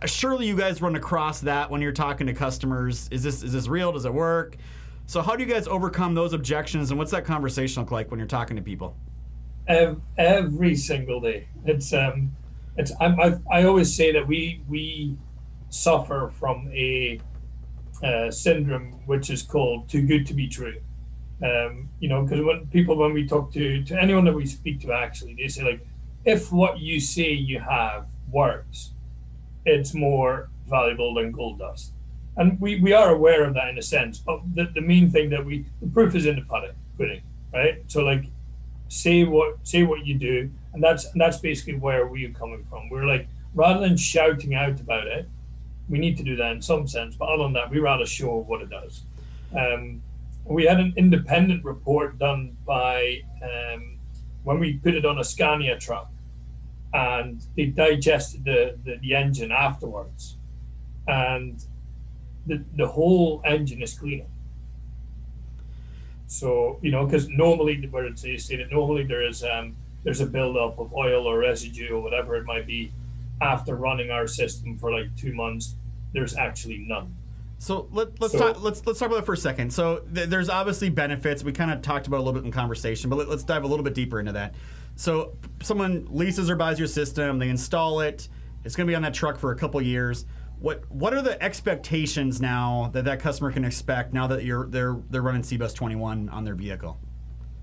surely 0.06 0.48
you 0.48 0.56
guys 0.56 0.81
run 0.81 0.96
across 0.96 1.42
that 1.42 1.69
when 1.69 1.81
you're 1.81 1.92
talking 1.92 2.28
to 2.28 2.34
customers. 2.34 3.08
Is 3.12 3.24
this 3.24 3.44
is 3.44 3.54
this 3.54 3.68
real? 3.68 3.92
Does 3.92 4.06
it 4.06 4.14
work? 4.14 4.56
So 5.09 5.21
how 5.21 5.38
do 5.38 5.44
you 5.44 5.50
guys 5.50 5.69
overcome 5.69 6.15
those 6.15 6.33
objections, 6.33 6.92
and 6.92 7.00
what's 7.00 7.12
that 7.12 7.24
conversation 7.24 7.81
look 7.81 7.92
like 7.92 8.12
when 8.12 8.19
you're 8.19 8.27
talking 8.27 8.57
to 8.57 8.62
people? 8.62 8.94
Every 10.18 10.75
single 10.75 11.21
day, 11.21 11.48
it's 11.63 11.94
um, 11.94 12.36
it's 12.75 12.92
I'm, 13.00 13.18
I, 13.18 13.38
I 13.50 13.63
always 13.63 13.95
say 13.95 14.12
that 14.12 14.27
we 14.27 14.62
we 14.68 15.15
suffer 15.69 16.30
from 16.38 16.69
a 16.74 17.21
uh, 18.04 18.30
syndrome 18.31 18.92
which 19.06 19.30
is 19.30 19.44
called 19.44 19.88
too 19.88 20.06
good 20.06 20.27
to 20.27 20.33
be 20.33 20.50
true. 20.50 20.75
Um, 21.42 21.89
you 22.01 22.09
know, 22.09 22.24
because 22.24 22.44
when 22.44 22.68
people, 22.68 22.98
when 22.98 23.13
we 23.13 23.25
talk 23.25 23.54
to 23.54 23.83
to 23.86 24.01
anyone 24.01 24.25
that 24.25 24.36
we 24.36 24.45
speak 24.45 24.81
to, 24.81 24.92
actually, 24.92 25.36
they 25.36 25.48
say 25.48 25.63
like, 25.63 25.88
if 26.25 26.51
what 26.51 26.80
you 26.80 27.00
say 27.00 27.31
you 27.31 27.62
have 27.62 28.07
works, 28.30 28.92
it's 29.65 29.94
more 29.94 30.50
valuable 30.68 31.13
than 31.13 31.31
gold 31.31 31.59
dust. 31.59 31.94
And 32.38 32.60
we, 32.62 32.80
we 32.80 32.94
are 32.94 33.10
aware 33.10 33.44
of 33.44 33.56
that 33.56 33.68
in 33.69 33.78
a 33.78 33.81
sense, 33.81 34.19
but 34.19 34.42
the, 34.54 34.66
the 34.75 34.81
main 34.81 35.10
thing 35.10 35.30
that 35.31 35.44
we 35.44 35.66
the 35.81 35.88
proof 35.88 36.13
is 36.16 36.28
in 36.28 36.36
the 36.36 36.44
pudding, 36.44 36.75
pudding, 36.98 37.22
right? 37.51 37.84
So 37.88 38.04
like, 38.04 38.25
say 38.89 39.24
what 39.24 39.57
say 39.63 39.84
what 39.84 40.06
you 40.06 40.16
do, 40.16 40.50
and 40.74 40.84
that's 40.84 41.06
and 41.06 41.19
that's 41.19 41.38
basically 41.38 41.75
where 41.75 42.06
we're 42.06 42.30
coming 42.30 42.63
from. 42.69 42.89
We're 42.89 43.06
like 43.06 43.28
rather 43.56 43.80
than 43.80 43.98
shouting 43.98 44.54
out 44.54 44.80
about 44.80 45.07
it, 45.07 45.28
we 45.89 45.98
need 45.98 46.16
to 46.18 46.24
do 46.24 46.36
that 46.36 46.51
in 46.51 46.62
some 46.62 46.88
sense, 46.88 47.16
but 47.16 47.28
other 47.28 47.44
than 47.44 47.54
that, 47.54 47.72
we 47.72 47.80
rather 47.80 48.06
show 48.06 48.44
what 48.48 48.62
it 48.62 48.69
does. 48.69 49.01
Um, 49.57 50.04
we 50.45 50.66
had 50.66 50.80
an 50.80 50.94
independent 50.95 51.63
report 51.63 52.19
done 52.19 52.56
by 52.66 53.22
um, 53.42 53.98
when 54.44 54.60
we 54.60 54.74
put 54.78 54.95
it 54.95 55.06
on 55.06 55.18
a 55.18 55.24
Scania 55.24 55.78
truck, 55.78 56.12
and 56.94 57.44
they 57.56 57.66
digested 57.66 58.45
the, 58.45 58.78
the, 58.86 58.98
the 59.01 59.16
engine 59.16 59.51
afterwards, 59.51 60.38
and 61.07 61.66
the, 62.48 62.64
the 62.76 62.88
whole 62.88 63.42
engine 63.46 63.82
is 63.82 63.94
cleaner. 63.94 64.26
So 66.28 66.80
you 66.81 66.92
know, 66.92 67.06
because 67.06 67.30
normally 67.30 67.86
where 67.88 68.06
it's 68.06 68.21
stated, 68.21 68.71
normally 68.71 69.04
there 69.04 69.26
is 69.26 69.44
um, 69.44 69.76
there's 70.04 70.21
a 70.21 70.26
buildup 70.26 70.80
of 70.80 70.94
oil 70.94 71.26
or 71.26 71.40
residue 71.40 71.95
or 71.95 72.02
whatever 72.02 72.36
it 72.36 72.45
might 72.45 72.68
be 72.68 72.92
after 73.42 73.76
running 73.76 74.12
our 74.12 74.28
system 74.28 74.78
for 74.78 74.92
like 74.92 75.16
two 75.16 75.33
months. 75.33 75.76
There's 76.14 76.36
actually 76.36 76.80
none. 76.80 77.16
So 77.60 77.88
let, 77.92 78.19
let's 78.19 78.33
so, 78.33 78.40
talk. 78.40 78.62
Let's 78.62 78.86
let's 78.86 79.00
talk 79.00 79.07
about 79.07 79.18
that 79.18 79.26
for 79.26 79.33
a 79.33 79.38
second. 79.38 79.71
So 79.71 80.04
th- 80.14 80.30
there's 80.30 80.50
obviously 80.50 80.90
benefits. 80.90 81.44
We 81.44 81.54
kind 81.54 81.71
of 81.71 81.81
talked 81.81 82.07
about 82.07 82.18
a 82.18 82.24
little 82.24 82.33
bit 82.33 82.45
in 82.45 82.52
conversation, 82.52 83.10
but 83.10 83.18
let, 83.18 83.30
us 83.30 83.44
dive 83.44 83.64
a 83.64 83.68
little 83.68 83.83
bit 83.83 83.94
deeper 83.94 84.19
into 84.19 84.33
that. 84.33 84.54
So 84.95 85.33
someone 85.62 86.07
leases 86.10 86.50
or 86.50 86.56
buys 86.56 86.78
your 86.78 86.88
system, 86.88 87.40
they 87.40 87.50
install 87.50 88.02
it. 88.02 88.28
It's 88.64 88.76
going 88.76 88.86
to 88.88 88.92
be 88.92 88.95
on 88.95 89.04
that 89.04 89.14
truck 89.14 89.38
for 89.38 89.52
a 89.52 89.56
couple 89.56 89.81
years. 89.81 90.26
What 90.59 90.90
what 90.90 91.14
are 91.14 91.21
the 91.21 91.42
expectations 91.42 92.42
now 92.42 92.90
that 92.94 93.06
that 93.06 93.19
customer 93.19 93.52
can 93.52 93.64
expect 93.64 94.14
now 94.14 94.28
that 94.28 94.44
you're 94.44 94.68
they're 94.68 94.97
they're 95.09 95.21
running 95.21 95.44
CiBUS 95.44 95.76
21 95.76 96.30
on 96.30 96.44
their 96.44 96.56
vehicle? 96.56 96.99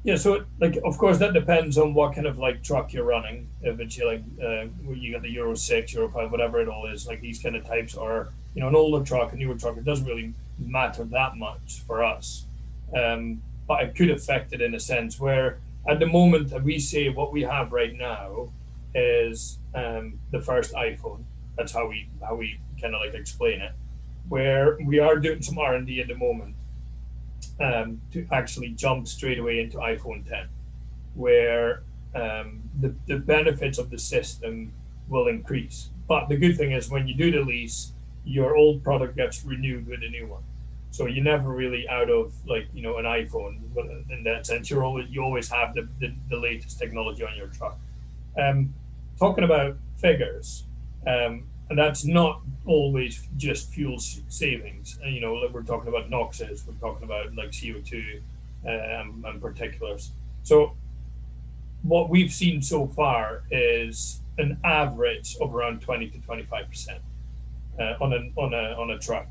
Yeah, 0.04 0.16
so 0.16 0.44
like 0.60 0.78
of 0.84 0.96
course 0.98 1.18
that 1.18 1.32
depends 1.32 1.78
on 1.78 1.94
what 1.94 2.14
kind 2.14 2.26
of 2.26 2.38
like 2.38 2.62
truck 2.62 2.92
you're 2.92 3.04
running. 3.04 3.48
If 3.62 3.80
it's 3.80 3.98
like 3.98 4.22
uh, 4.42 4.66
you 4.92 5.12
got 5.12 5.22
the 5.22 5.30
Euro 5.30 5.54
six, 5.54 5.92
Euro 5.94 6.08
five, 6.10 6.30
whatever 6.30 6.60
it 6.60 6.68
all 6.68 6.86
is, 6.86 7.06
like 7.06 7.20
these 7.20 7.42
kind 7.42 7.56
of 7.56 7.66
types 7.66 7.96
are 7.96 8.28
you 8.54 8.60
know, 8.60 8.68
an 8.68 8.76
older 8.76 9.04
truck, 9.04 9.32
a 9.32 9.36
newer 9.36 9.56
truck, 9.56 9.76
it 9.76 9.84
doesn't 9.84 10.06
really 10.06 10.32
matter 10.58 11.04
that 11.04 11.36
much 11.36 11.82
for 11.86 12.04
us. 12.04 12.46
Um, 12.96 13.42
but 13.66 13.82
it 13.82 13.94
could 13.94 14.10
affect 14.10 14.52
it 14.52 14.60
in 14.60 14.74
a 14.74 14.80
sense 14.80 15.18
where 15.18 15.58
at 15.88 15.98
the 15.98 16.06
moment 16.06 16.52
we 16.62 16.78
say 16.78 17.08
what 17.08 17.32
we 17.32 17.42
have 17.42 17.72
right 17.72 17.94
now 17.94 18.52
is 18.94 19.58
um, 19.74 20.20
the 20.30 20.40
first 20.40 20.72
iPhone. 20.74 21.24
That's 21.56 21.73
how 21.73 21.88
we 21.88 22.08
how 22.20 22.34
we 22.34 22.61
kind 22.80 22.94
of 22.94 23.00
like 23.00 23.14
explain 23.14 23.61
it. 23.61 23.73
Where 24.28 24.78
we 24.84 24.99
are 24.99 25.16
doing 25.16 25.42
some 25.42 25.58
R 25.58 25.75
and 25.75 25.87
D 25.87 26.00
at 26.00 26.08
the 26.08 26.16
moment 26.16 26.56
um, 27.61 28.00
to 28.12 28.26
actually 28.32 28.70
jump 28.70 29.06
straight 29.06 29.38
away 29.38 29.61
into 29.61 29.78
iPhone 29.78 30.28
10, 30.28 30.49
where 31.14 31.82
um, 32.14 32.62
the 32.80 32.94
the 33.06 33.18
benefits 33.18 33.78
of 33.78 33.90
the 33.90 33.99
system 33.99 34.73
will 35.08 35.28
increase. 35.28 35.90
But 36.08 36.28
the 36.28 36.37
good 36.37 36.56
thing 36.56 36.73
is 36.73 36.90
when 36.90 37.06
you 37.06 37.14
do 37.14 37.30
the 37.30 37.40
lease, 37.40 37.92
your 38.25 38.56
old 38.56 38.82
product 38.82 39.16
gets 39.16 39.44
renewed 39.44 39.87
with 39.87 40.02
a 40.02 40.08
new 40.08 40.26
one. 40.26 40.42
So 40.90 41.06
you're 41.06 41.25
never 41.25 41.50
really 41.50 41.88
out 41.88 42.08
of 42.08 42.32
like 42.46 42.68
you 42.73 42.82
know 42.82 42.99
an 42.99 43.04
iPhone 43.04 43.58
in 44.11 44.23
that 44.25 44.46
sense. 44.46 44.70
You're 44.70 44.84
always 44.84 45.08
you 45.11 45.23
always 45.23 45.49
have 45.50 45.75
the, 45.75 45.88
the, 46.00 46.14
the 46.30 46.37
latest 46.37 46.78
technology 46.78 47.25
on 47.25 47.37
your 47.37 47.49
truck. 47.49 47.78
Um, 48.40 48.75
talking 49.18 49.44
about 49.44 49.76
figures, 49.96 50.64
um, 51.06 51.46
and 51.70 51.78
that's 51.78 52.04
not 52.04 52.42
always 52.66 53.28
just 53.37 53.70
fuel 53.70 53.99
savings. 53.99 54.99
And, 55.02 55.14
you 55.14 55.20
know, 55.20 55.34
like 55.34 55.52
we're 55.52 55.62
talking 55.62 55.88
about 55.88 56.11
NOxes, 56.11 56.66
we're 56.66 56.75
talking 56.75 57.04
about 57.04 57.34
like 57.34 57.50
CO2 57.50 58.20
um, 58.66 59.25
and 59.26 59.40
particulars. 59.40 60.12
So 60.42 60.76
what 61.82 62.08
we've 62.08 62.32
seen 62.32 62.62
so 62.62 62.87
far 62.87 63.44
is 63.50 64.20
an 64.38 64.58
average 64.64 65.37
of 65.40 65.54
around 65.54 65.80
20 65.80 66.11
to 66.11 66.18
25 66.18 66.68
percent 66.68 67.00
uh, 67.78 67.94
on 68.00 68.12
a 68.12 68.40
on 68.40 68.52
a 68.54 68.75
on 68.80 68.90
a 68.90 68.99
truck. 68.99 69.28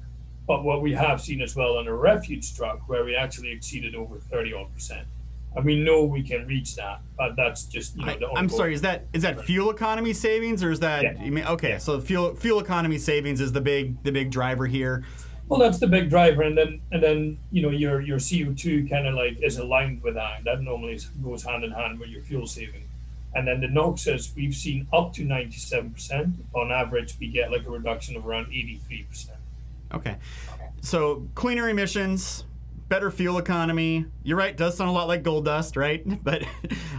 But 0.47 0.63
what 0.63 0.81
we 0.81 0.93
have 0.93 1.21
seen 1.21 1.41
as 1.41 1.55
well 1.55 1.77
on 1.77 1.87
a 1.87 1.93
refuge 1.93 2.55
truck, 2.55 2.87
where 2.89 3.05
we 3.05 3.15
actually 3.15 3.51
exceeded 3.51 3.95
over 3.95 4.19
30 4.19 4.53
odd 4.53 4.73
percent 4.73 5.07
and 5.55 5.65
we 5.65 5.79
know 5.79 6.03
we 6.03 6.23
can 6.23 6.45
reach 6.47 6.75
that. 6.75 7.01
But 7.17 7.35
that's 7.35 7.65
just 7.65 7.95
you 7.95 8.05
know. 8.05 8.33
I, 8.35 8.39
am 8.39 8.49
sorry. 8.49 8.73
Is 8.73 8.81
that 8.81 9.05
is 9.13 9.21
that 9.23 9.43
fuel 9.45 9.69
economy 9.69 10.13
savings 10.13 10.63
or 10.63 10.71
is 10.71 10.79
that? 10.79 11.03
Yeah. 11.03 11.23
You 11.23 11.31
mean, 11.31 11.45
okay, 11.45 11.69
yeah. 11.69 11.77
so 11.77 11.99
fuel 11.99 12.35
fuel 12.35 12.59
economy 12.59 12.97
savings 12.97 13.41
is 13.41 13.51
the 13.51 13.61
big 13.61 14.01
the 14.03 14.11
big 14.11 14.31
driver 14.31 14.65
here. 14.65 15.03
Well, 15.47 15.59
that's 15.59 15.77
the 15.77 15.87
big 15.87 16.09
driver, 16.09 16.43
and 16.43 16.57
then 16.57 16.81
and 16.91 17.03
then 17.03 17.37
you 17.51 17.61
know 17.61 17.69
your 17.69 18.01
your 18.01 18.19
CO 18.19 18.53
two 18.55 18.87
kind 18.87 19.07
of 19.07 19.15
like 19.15 19.41
is 19.41 19.57
aligned 19.57 20.01
with 20.01 20.15
that. 20.15 20.43
That 20.45 20.61
normally 20.61 20.99
goes 21.23 21.43
hand 21.43 21.63
in 21.63 21.71
hand 21.71 21.99
with 21.99 22.09
your 22.09 22.21
fuel 22.21 22.47
saving. 22.47 22.83
And 23.35 23.47
then 23.47 23.61
the 23.61 23.67
NOxes, 23.67 24.35
we've 24.35 24.53
seen 24.53 24.87
up 24.93 25.11
to 25.13 25.25
97%. 25.25 26.33
On 26.53 26.71
average, 26.71 27.15
we 27.19 27.27
get 27.27 27.51
like 27.51 27.65
a 27.65 27.69
reduction 27.69 28.15
of 28.15 28.27
around 28.27 28.47
83%. 28.47 29.29
Okay. 29.91 30.17
So 30.81 31.27
cleaner 31.33 31.69
emissions, 31.69 32.45
better 32.93 33.09
fuel 33.09 33.39
economy. 33.39 34.05
You're 34.21 34.37
right, 34.37 34.55
does 34.55 34.77
sound 34.77 34.87
a 34.87 34.93
lot 34.93 35.07
like 35.07 35.23
gold 35.23 35.45
dust, 35.45 35.75
right? 35.75 36.03
But 36.23 36.43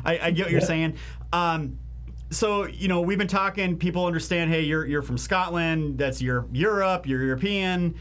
I, 0.04 0.18
I, 0.18 0.30
get 0.32 0.46
what 0.46 0.50
you're 0.50 0.60
saying. 0.60 0.96
Um, 1.32 1.78
so 2.30 2.66
you 2.66 2.88
know, 2.88 3.00
we've 3.00 3.16
been 3.16 3.28
talking. 3.28 3.78
People 3.78 4.04
understand. 4.04 4.50
Hey, 4.50 4.62
you're 4.62 4.84
you're 4.84 5.02
from 5.02 5.16
Scotland. 5.16 5.96
That's 5.96 6.20
your 6.20 6.48
Europe. 6.52 7.06
You're 7.06 7.22
European. 7.22 7.94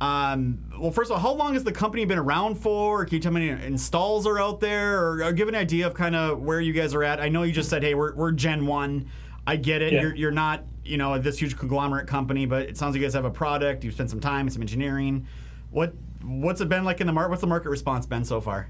Um, 0.00 0.64
well, 0.78 0.92
first 0.92 1.10
of 1.10 1.16
all, 1.16 1.20
how 1.20 1.32
long 1.32 1.54
has 1.54 1.64
the 1.64 1.72
company 1.72 2.04
been 2.04 2.18
around 2.18 2.54
for? 2.54 3.04
Can 3.04 3.16
you 3.16 3.20
tell 3.20 3.32
me 3.32 3.48
how 3.48 3.56
many 3.56 3.66
installs 3.66 4.28
are 4.28 4.38
out 4.38 4.60
there, 4.60 5.00
or, 5.00 5.24
or 5.24 5.32
give 5.32 5.48
an 5.48 5.56
idea 5.56 5.88
of 5.88 5.92
kind 5.92 6.14
of 6.14 6.40
where 6.40 6.60
you 6.60 6.72
guys 6.72 6.94
are 6.94 7.02
at? 7.02 7.20
I 7.20 7.28
know 7.28 7.42
you 7.42 7.52
just 7.52 7.68
said, 7.68 7.82
hey, 7.82 7.94
we're, 7.94 8.14
we're 8.14 8.32
Gen 8.32 8.64
One. 8.64 9.10
I 9.46 9.56
get 9.56 9.82
it. 9.82 9.92
Yeah. 9.92 10.02
You're, 10.02 10.14
you're 10.14 10.30
not, 10.30 10.64
you 10.84 10.96
know, 10.96 11.18
this 11.18 11.38
huge 11.38 11.56
conglomerate 11.56 12.06
company, 12.06 12.46
but 12.46 12.68
it 12.68 12.78
sounds 12.78 12.94
like 12.94 13.00
you 13.00 13.06
guys 13.06 13.14
have 13.14 13.24
a 13.24 13.30
product. 13.30 13.82
You've 13.82 13.94
spent 13.94 14.08
some 14.08 14.20
time, 14.20 14.46
and 14.46 14.52
some 14.52 14.62
engineering. 14.62 15.26
What 15.70 15.94
what's 16.22 16.60
it 16.60 16.68
been 16.68 16.84
like 16.84 17.00
in 17.00 17.06
the 17.06 17.12
market? 17.12 17.30
What's 17.30 17.40
the 17.40 17.46
market 17.46 17.70
response 17.70 18.06
been 18.06 18.24
so 18.24 18.40
far? 18.40 18.68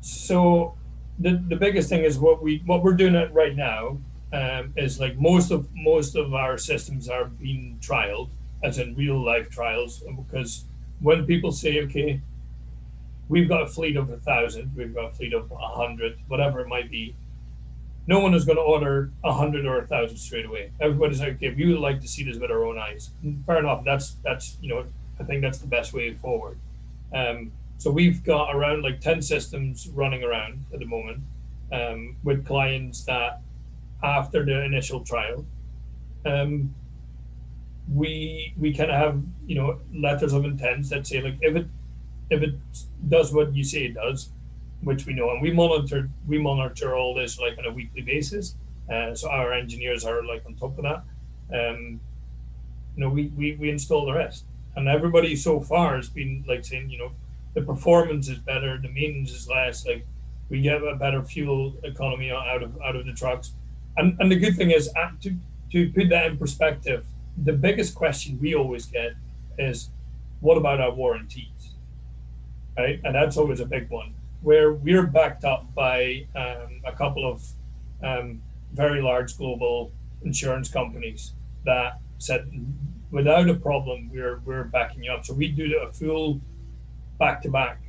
So 0.00 0.74
the 1.18 1.42
the 1.48 1.56
biggest 1.56 1.88
thing 1.88 2.04
is 2.04 2.18
what 2.18 2.42
we 2.42 2.62
what 2.66 2.82
we're 2.82 2.94
doing 2.94 3.14
right 3.32 3.54
now 3.54 3.98
um, 4.32 4.72
is 4.76 4.98
like 4.98 5.18
most 5.18 5.50
of 5.50 5.68
most 5.74 6.16
of 6.16 6.34
our 6.34 6.56
systems 6.58 7.08
are 7.08 7.26
being 7.26 7.78
trialed 7.80 8.30
as 8.62 8.78
in 8.78 8.94
real 8.94 9.22
life 9.22 9.50
trials 9.50 10.02
because 10.16 10.64
when 11.00 11.26
people 11.26 11.52
say 11.52 11.80
okay 11.80 12.20
we've 13.28 13.48
got 13.48 13.62
a 13.62 13.66
fleet 13.66 13.96
of 13.96 14.08
a 14.10 14.16
thousand 14.18 14.70
we've 14.74 14.94
got 14.94 15.10
a 15.10 15.14
fleet 15.14 15.34
of 15.34 15.50
a 15.50 15.56
hundred 15.56 16.18
whatever 16.28 16.60
it 16.60 16.68
might 16.68 16.90
be 16.90 17.14
no 18.06 18.20
one 18.20 18.34
is 18.34 18.44
going 18.44 18.56
to 18.56 18.62
order 18.62 19.10
a 19.22 19.32
hundred 19.32 19.66
or 19.66 19.78
a 19.78 19.86
thousand 19.86 20.16
straight 20.16 20.46
away 20.46 20.70
everybody's 20.80 21.20
like 21.20 21.34
okay 21.34 21.52
we 21.52 21.66
would 21.66 21.80
like 21.80 22.00
to 22.00 22.08
see 22.08 22.22
this 22.24 22.38
with 22.38 22.50
our 22.50 22.64
own 22.64 22.78
eyes 22.78 23.10
fair 23.46 23.58
enough 23.58 23.84
that's 23.84 24.12
that's 24.24 24.56
you 24.60 24.68
know 24.68 24.84
i 25.20 25.24
think 25.24 25.42
that's 25.42 25.58
the 25.58 25.66
best 25.66 25.92
way 25.92 26.14
forward 26.14 26.56
um, 27.14 27.52
so 27.78 27.90
we've 27.90 28.22
got 28.24 28.54
around 28.54 28.82
like 28.82 29.00
10 29.00 29.22
systems 29.22 29.88
running 29.92 30.22
around 30.22 30.64
at 30.72 30.78
the 30.78 30.86
moment 30.86 31.22
um, 31.72 32.16
with 32.22 32.46
clients 32.46 33.04
that 33.04 33.40
after 34.02 34.44
the 34.44 34.64
initial 34.64 35.00
trial 35.00 35.44
um, 36.26 36.74
we 37.92 38.54
we 38.58 38.72
kind 38.72 38.90
of 38.90 38.96
have 38.96 39.22
you 39.46 39.56
know 39.56 39.80
letters 39.94 40.32
of 40.32 40.44
intent 40.44 40.88
that 40.90 41.06
say 41.06 41.20
like 41.20 41.36
if 41.40 41.56
it 41.56 41.66
if 42.30 42.42
it 42.42 42.54
does 43.08 43.32
what 43.32 43.54
you 43.54 43.64
say 43.64 43.84
it 43.84 43.94
does, 43.94 44.30
which 44.82 45.06
we 45.06 45.12
know, 45.12 45.30
and 45.30 45.42
we 45.42 45.52
monitor 45.52 46.08
we 46.26 46.38
monitor 46.38 46.94
all 46.96 47.14
this 47.14 47.38
like 47.38 47.58
on 47.58 47.66
a 47.66 47.72
weekly 47.72 48.02
basis. 48.02 48.56
Uh, 48.92 49.14
so 49.14 49.30
our 49.30 49.52
engineers 49.52 50.04
are 50.04 50.24
like 50.24 50.42
on 50.46 50.54
top 50.54 50.76
of 50.78 50.84
that. 50.84 51.02
Um, 51.54 52.00
you 52.96 53.04
know, 53.04 53.08
we, 53.08 53.28
we 53.36 53.56
we 53.56 53.70
install 53.70 54.06
the 54.06 54.12
rest, 54.12 54.44
and 54.76 54.88
everybody 54.88 55.36
so 55.36 55.60
far 55.60 55.96
has 55.96 56.08
been 56.08 56.44
like 56.46 56.64
saying, 56.64 56.90
you 56.90 56.98
know, 56.98 57.12
the 57.54 57.62
performance 57.62 58.28
is 58.28 58.38
better, 58.38 58.78
the 58.78 58.88
maintenance 58.88 59.32
is 59.32 59.48
less. 59.48 59.86
Like 59.86 60.06
we 60.48 60.60
get 60.60 60.82
a 60.82 60.96
better 60.96 61.22
fuel 61.22 61.74
economy 61.82 62.30
out 62.30 62.62
of 62.62 62.80
out 62.82 62.96
of 62.96 63.06
the 63.06 63.12
trucks, 63.12 63.52
and 63.96 64.16
and 64.20 64.30
the 64.30 64.36
good 64.36 64.56
thing 64.56 64.70
is 64.70 64.90
uh, 64.96 65.10
to 65.22 65.36
to 65.72 65.90
put 65.92 66.08
that 66.10 66.26
in 66.26 66.38
perspective 66.38 67.06
the 67.36 67.52
biggest 67.52 67.94
question 67.94 68.38
we 68.40 68.54
always 68.54 68.86
get 68.86 69.14
is, 69.58 69.90
what 70.40 70.56
about 70.56 70.80
our 70.80 70.92
warranties? 70.92 71.46
Right, 72.76 73.00
and 73.04 73.14
that's 73.14 73.36
always 73.36 73.60
a 73.60 73.66
big 73.66 73.90
one. 73.90 74.14
Where 74.40 74.72
we're 74.72 75.06
backed 75.06 75.44
up 75.44 75.72
by 75.74 76.26
um, 76.34 76.80
a 76.84 76.92
couple 76.92 77.30
of 77.30 77.46
um, 78.02 78.42
very 78.72 79.02
large 79.02 79.36
global 79.36 79.92
insurance 80.24 80.68
companies 80.68 81.32
that 81.64 82.00
said, 82.18 82.50
without 83.12 83.48
a 83.48 83.54
problem, 83.54 84.10
we're 84.12 84.40
we're 84.44 84.64
backing 84.64 85.04
you 85.04 85.12
up. 85.12 85.24
So 85.24 85.34
we 85.34 85.48
do 85.48 85.80
a 85.86 85.92
full 85.92 86.40
back-to-back 87.18 87.80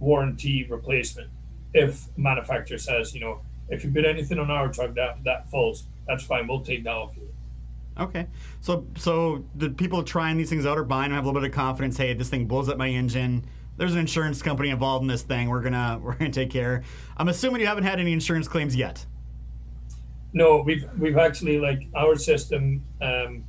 warranty 0.00 0.66
replacement. 0.68 1.30
If 1.72 2.06
manufacturer 2.18 2.76
says, 2.76 3.14
you 3.14 3.20
know, 3.20 3.40
if 3.70 3.84
you 3.84 3.90
put 3.90 4.04
anything 4.04 4.38
on 4.38 4.50
our 4.50 4.70
truck 4.70 4.94
that 4.96 5.24
that 5.24 5.48
falls, 5.50 5.86
that's 6.06 6.24
fine. 6.24 6.46
We'll 6.46 6.60
take 6.60 6.84
that 6.84 6.92
off 6.92 7.16
you. 7.16 7.28
Okay, 7.98 8.26
so 8.60 8.86
so 8.96 9.44
the 9.54 9.70
people 9.70 10.02
trying 10.02 10.36
these 10.36 10.50
things 10.50 10.66
out 10.66 10.76
are 10.76 10.84
buying. 10.84 11.10
Them 11.10 11.16
have 11.16 11.24
a 11.24 11.28
little 11.28 11.40
bit 11.40 11.50
of 11.50 11.54
confidence. 11.54 11.96
Hey, 11.96 12.12
this 12.12 12.28
thing 12.28 12.46
blows 12.46 12.68
up 12.68 12.76
my 12.76 12.88
engine. 12.88 13.44
There's 13.76 13.94
an 13.94 14.00
insurance 14.00 14.42
company 14.42 14.68
involved 14.70 15.02
in 15.02 15.08
this 15.08 15.22
thing. 15.22 15.48
We're 15.48 15.62
gonna 15.62 16.00
we're 16.02 16.14
gonna 16.14 16.30
take 16.30 16.50
care. 16.50 16.82
I'm 17.16 17.28
assuming 17.28 17.60
you 17.60 17.66
haven't 17.66 17.84
had 17.84 18.00
any 18.00 18.12
insurance 18.12 18.48
claims 18.48 18.74
yet. 18.74 19.06
No, 20.32 20.62
we've 20.62 20.84
we've 20.98 21.18
actually 21.18 21.58
like 21.58 21.88
our 21.94 22.16
system. 22.16 22.84
Um, 23.00 23.44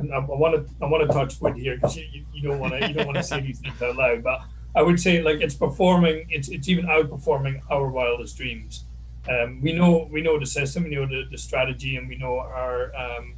and 0.00 0.12
I 0.12 0.18
want 0.18 0.54
to 0.54 0.84
I 0.84 0.88
want 0.88 1.08
to 1.08 1.12
touch 1.12 1.40
wood 1.40 1.56
here 1.56 1.76
because 1.76 1.96
you, 1.96 2.24
you 2.32 2.42
don't 2.42 2.58
want 2.58 2.72
to 2.74 2.88
you 2.88 2.94
don't 2.94 3.06
want 3.06 3.16
to 3.16 3.22
say 3.22 3.40
these 3.40 3.60
things 3.60 3.80
out 3.82 3.96
loud, 3.96 4.22
but 4.22 4.42
I 4.74 4.82
would 4.82 5.00
say 5.00 5.22
like 5.22 5.40
it's 5.40 5.54
performing. 5.54 6.26
It's 6.30 6.48
it's 6.48 6.68
even 6.68 6.86
outperforming 6.86 7.60
our 7.70 7.88
wildest 7.88 8.36
dreams. 8.36 8.84
Um, 9.28 9.60
we 9.60 9.72
know 9.72 10.08
we 10.10 10.22
know 10.22 10.38
the 10.38 10.46
system, 10.46 10.84
we 10.84 10.90
know 10.90 11.06
the, 11.06 11.24
the 11.30 11.38
strategy, 11.38 11.96
and 11.96 12.08
we 12.08 12.16
know 12.16 12.38
our 12.38 12.92
um, 12.94 13.34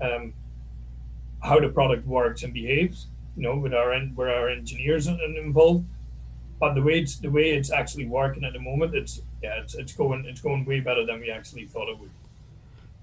um, 0.00 0.34
how 1.42 1.60
the 1.60 1.68
product 1.68 2.06
works 2.06 2.42
and 2.42 2.52
behaves. 2.52 3.06
You 3.36 3.44
know, 3.44 3.56
with 3.56 3.72
our 3.72 3.98
where 4.14 4.34
our 4.34 4.48
engineers 4.48 5.08
are 5.08 5.18
involved. 5.22 5.86
But 6.58 6.74
the 6.74 6.82
way 6.82 6.98
it's 6.98 7.18
the 7.18 7.30
way 7.30 7.50
it's 7.50 7.70
actually 7.70 8.06
working 8.06 8.44
at 8.44 8.52
the 8.52 8.60
moment, 8.60 8.94
it's 8.94 9.22
yeah, 9.42 9.60
it's, 9.60 9.76
it's 9.76 9.92
going 9.92 10.24
it's 10.26 10.40
going 10.40 10.64
way 10.64 10.80
better 10.80 11.06
than 11.06 11.20
we 11.20 11.30
actually 11.30 11.66
thought 11.66 11.88
it 11.88 11.98
would. 11.98 12.10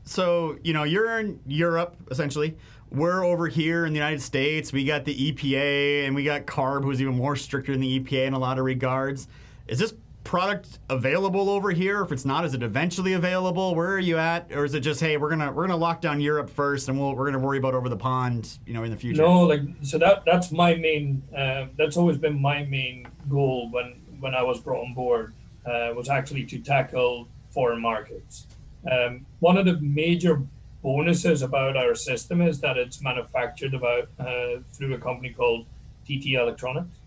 So 0.04 0.58
you 0.62 0.74
know, 0.74 0.84
you're 0.84 1.20
in 1.20 1.39
Europe 1.48 1.96
essentially. 2.12 2.58
We're 2.92 3.24
over 3.25 3.48
here 3.48 3.86
in 3.86 3.94
the 3.94 3.98
United 3.98 4.22
States. 4.22 4.72
We 4.72 4.86
got 4.86 5.06
the 5.06 5.32
EPA, 5.32 6.06
and 6.06 6.15
we 6.15 6.24
got 6.24 6.46
CARB, 6.46 6.84
who's 6.84 7.01
even 7.01 7.15
more 7.15 7.36
stricter 7.36 7.72
than 7.72 7.82
the 7.82 8.00
EPA 8.00 8.27
in 8.27 8.34
a 8.34 8.39
lot 8.39 8.58
of 8.58 8.65
regards. 8.65 9.27
Is 9.68 9.80
this 9.80 9.94
product 10.24 10.80
available 10.89 11.50
over 11.50 11.72
here? 11.72 12.01
If 12.01 12.12
it's 12.12 12.25
not, 12.25 12.46
is 12.46 12.54
it 12.54 12.63
eventually 12.63 13.13
available? 13.13 13.75
Where 13.75 13.94
are 13.94 14.00
you 14.00 14.18
at, 14.18 14.51
or 14.51 14.65
is 14.65 14.74
it 14.74 14.82
just 14.82 15.00
hey, 15.01 15.18
we're 15.18 15.30
gonna 15.30 15.51
we're 15.51 15.68
gonna 15.68 15.77
lock 15.77 16.01
down 16.01 16.22
Europe 16.22 16.50
first, 16.50 16.88
and 16.88 17.00
we'll, 17.00 17.15
we're 17.15 17.25
gonna 17.25 17.44
worry 17.44 17.58
about 17.58 17.74
over 17.74 17.89
the 17.89 17.98
pond, 17.98 18.60
you 18.65 18.74
know, 18.74 18.84
in 18.84 18.92
the 18.92 18.98
future? 18.98 19.22
No, 19.22 19.42
like 19.42 19.62
so 19.82 19.98
that 19.98 20.24
that's 20.25 20.51
my 20.51 20.75
main. 20.75 21.24
Uh, 21.36 21.68
that's 21.77 21.98
always 21.98 22.18
been 22.18 22.42
my 22.42 22.63
main 22.63 23.08
goal 23.30 23.70
when 23.72 24.01
when 24.20 24.36
I 24.36 24.44
was 24.44 24.60
brought 24.60 24.82
on 24.84 24.94
board 24.94 25.34
uh, 25.65 25.92
was 25.96 26.10
actually 26.10 26.46
to 26.46 26.60
tackle 26.60 27.27
foreign 27.50 27.82
markets. 27.82 28.48
Um, 28.89 29.25
one 29.39 29.58
of 29.58 29.65
the 29.65 29.80
major 29.82 30.42
bonuses 30.86 31.42
about 31.42 31.75
our 31.75 31.96
system 31.96 32.44
is 32.44 32.60
that 32.60 32.77
it's 32.77 33.01
manufactured 33.01 33.74
about 33.74 34.08
uh, 34.20 34.62
through 34.72 34.94
a 34.94 35.00
company 35.00 35.32
called 35.34 35.65
TT 36.06 36.36
Electronics. 36.36 37.00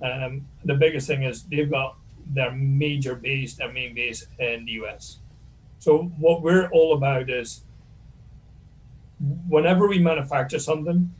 Um, 0.00 0.46
the 0.64 0.74
biggest 0.74 1.08
thing 1.08 1.24
is 1.24 1.42
they've 1.42 1.68
got 1.68 1.96
their 2.32 2.52
major 2.52 3.16
base, 3.16 3.54
their 3.54 3.72
main 3.72 3.92
base 3.92 4.24
in 4.38 4.66
the 4.66 4.72
US. 4.82 5.18
So 5.80 6.12
what 6.20 6.42
we're 6.42 6.70
all 6.70 6.94
about 6.94 7.28
is 7.28 7.64
whenever 9.48 9.88
we 9.88 9.98
manufacture 9.98 10.60
something, 10.60 11.12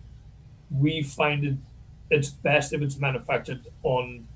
we 0.70 1.02
find 1.02 1.44
it 1.44 1.56
it's 2.10 2.30
best 2.30 2.72
if 2.72 2.80
it's 2.80 2.98
manufactured 2.98 3.66
on 3.82 4.28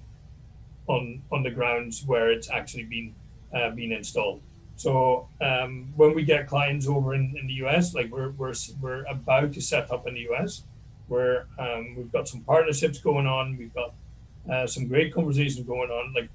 on 0.89 1.23
on 1.31 1.45
the 1.45 1.51
grounds 1.51 2.05
where 2.05 2.33
it's 2.33 2.51
actually 2.51 2.85
been 2.85 3.15
uh, 3.55 3.71
being 3.71 3.93
installed. 3.93 4.43
So 4.77 5.29
um, 5.41 5.93
when 5.97 6.15
we 6.15 6.25
get 6.25 6.47
clients 6.47 6.87
over 6.89 7.15
in, 7.15 7.35
in 7.39 7.47
the 7.47 7.55
US, 7.65 7.95
like 7.95 8.11
we're, 8.11 8.31
we're 8.31 8.55
we're 8.81 9.05
about 9.05 9.53
to 9.53 9.61
set 9.61 9.91
up 9.91 10.07
in 10.07 10.15
the 10.15 10.29
US, 10.31 10.65
where 11.09 11.47
um, 11.59 11.95
we've 11.97 12.11
got 12.11 12.29
some 12.29 12.41
partnerships 12.41 12.99
going 12.99 13.27
on, 13.27 13.57
we've 13.57 13.75
got 13.75 13.95
uh, 14.51 14.67
some 14.67 14.89
great 14.89 15.15
conversations 15.15 15.67
going 15.67 15.91
on. 15.91 16.13
Like 16.15 16.29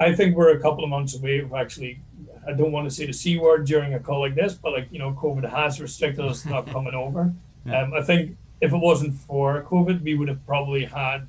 I 0.00 0.14
think 0.14 0.36
we're 0.36 0.56
a 0.56 0.60
couple 0.60 0.82
of 0.84 0.90
months 0.90 1.16
away 1.16 1.40
of 1.40 1.52
actually 1.52 2.00
I 2.46 2.52
don't 2.52 2.72
want 2.72 2.88
to 2.88 2.94
say 2.94 3.06
the 3.06 3.12
c 3.12 3.38
word 3.38 3.66
during 3.66 3.94
a 3.94 4.00
call 4.00 4.20
like 4.20 4.34
this, 4.34 4.54
but 4.54 4.72
like 4.72 4.88
you 4.90 4.98
know, 4.98 5.12
COVID 5.12 5.48
has 5.48 5.80
restricted 5.80 6.24
us 6.24 6.44
not 6.44 6.66
coming 6.74 6.94
over. 6.94 7.32
Yeah. 7.64 7.82
Um, 7.82 7.94
I 7.94 8.02
think 8.02 8.36
if 8.60 8.72
it 8.72 8.76
wasn't 8.78 9.14
for 9.14 9.62
COVID, 9.62 10.02
we 10.02 10.14
would 10.14 10.28
have 10.28 10.44
probably 10.46 10.84
had 10.84 11.28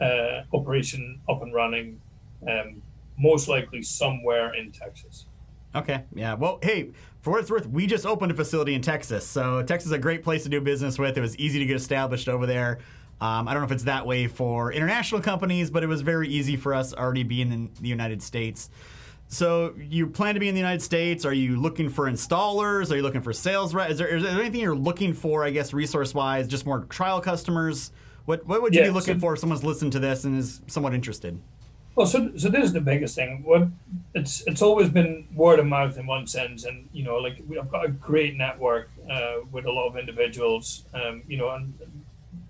uh, 0.00 0.42
operation 0.52 1.20
up 1.28 1.42
and 1.42 1.52
running, 1.52 2.00
um, 2.48 2.82
most 3.18 3.48
likely 3.48 3.82
somewhere 3.82 4.54
in 4.54 4.72
Texas. 4.72 5.26
Okay. 5.74 6.04
Yeah. 6.14 6.34
Well, 6.34 6.58
hey, 6.62 6.90
for 7.20 7.30
what 7.30 7.40
it's 7.40 7.50
worth, 7.50 7.66
we 7.66 7.86
just 7.86 8.06
opened 8.06 8.32
a 8.32 8.34
facility 8.34 8.74
in 8.74 8.82
Texas. 8.82 9.26
So 9.26 9.62
Texas 9.62 9.86
is 9.86 9.92
a 9.92 9.98
great 9.98 10.22
place 10.22 10.42
to 10.44 10.48
do 10.48 10.60
business 10.60 10.98
with. 10.98 11.18
It 11.18 11.20
was 11.20 11.36
easy 11.36 11.58
to 11.58 11.66
get 11.66 11.76
established 11.76 12.28
over 12.28 12.46
there. 12.46 12.78
Um, 13.20 13.48
I 13.48 13.52
don't 13.52 13.62
know 13.62 13.66
if 13.66 13.72
it's 13.72 13.84
that 13.84 14.06
way 14.06 14.26
for 14.26 14.72
international 14.72 15.20
companies, 15.20 15.70
but 15.70 15.82
it 15.82 15.86
was 15.86 16.02
very 16.02 16.28
easy 16.28 16.56
for 16.56 16.74
us 16.74 16.94
already 16.94 17.22
being 17.22 17.52
in 17.52 17.70
the 17.80 17.88
United 17.88 18.22
States. 18.22 18.70
So 19.28 19.74
you 19.76 20.06
plan 20.06 20.34
to 20.34 20.40
be 20.40 20.48
in 20.48 20.54
the 20.54 20.60
United 20.60 20.82
States? 20.82 21.24
Are 21.24 21.32
you 21.32 21.60
looking 21.60 21.88
for 21.88 22.08
installers? 22.08 22.92
Are 22.92 22.96
you 22.96 23.02
looking 23.02 23.22
for 23.22 23.32
sales 23.32 23.74
reps? 23.74 23.92
Is 23.92 23.98
there, 23.98 24.08
is 24.08 24.22
there 24.22 24.38
anything 24.38 24.60
you're 24.60 24.76
looking 24.76 25.12
for? 25.12 25.44
I 25.44 25.50
guess 25.50 25.72
resource 25.72 26.14
wise, 26.14 26.46
just 26.46 26.64
more 26.64 26.80
trial 26.84 27.20
customers. 27.20 27.90
What 28.26 28.46
what 28.46 28.62
would 28.62 28.74
you 28.74 28.80
yeah, 28.80 28.88
be 28.88 28.92
looking 28.92 29.14
so, 29.14 29.20
for 29.20 29.32
if 29.32 29.40
someone's 29.40 29.64
listened 29.64 29.92
to 29.92 29.98
this 29.98 30.24
and 30.24 30.38
is 30.38 30.60
somewhat 30.66 30.94
interested? 30.94 31.40
Well, 31.96 32.06
so 32.06 32.30
so 32.36 32.50
this 32.50 32.64
is 32.64 32.72
the 32.74 32.82
biggest 32.82 33.14
thing. 33.14 33.42
What 33.42 33.68
it's 34.14 34.42
it's 34.46 34.60
always 34.60 34.90
been 34.90 35.26
word 35.34 35.58
of 35.58 35.66
mouth 35.66 35.96
in 35.96 36.06
one 36.06 36.26
sense, 36.26 36.64
and 36.66 36.86
you 36.92 37.02
know, 37.02 37.16
like 37.16 37.42
we, 37.48 37.58
I've 37.58 37.70
got 37.70 37.86
a 37.86 37.88
great 37.88 38.36
network 38.36 38.90
uh, 39.10 39.36
with 39.50 39.64
a 39.64 39.72
lot 39.72 39.88
of 39.88 39.96
individuals. 39.96 40.84
Um, 40.92 41.22
you 41.26 41.38
know, 41.38 41.48
and 41.50 41.72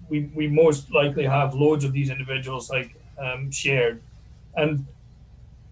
we 0.09 0.31
we 0.35 0.49
most 0.49 0.93
likely 0.93 1.25
have 1.25 1.55
loads 1.55 1.85
of 1.85 1.93
these 1.93 2.11
individuals 2.11 2.71
like 2.71 2.97
um, 3.21 3.53
shared, 3.53 4.03
and 4.57 4.85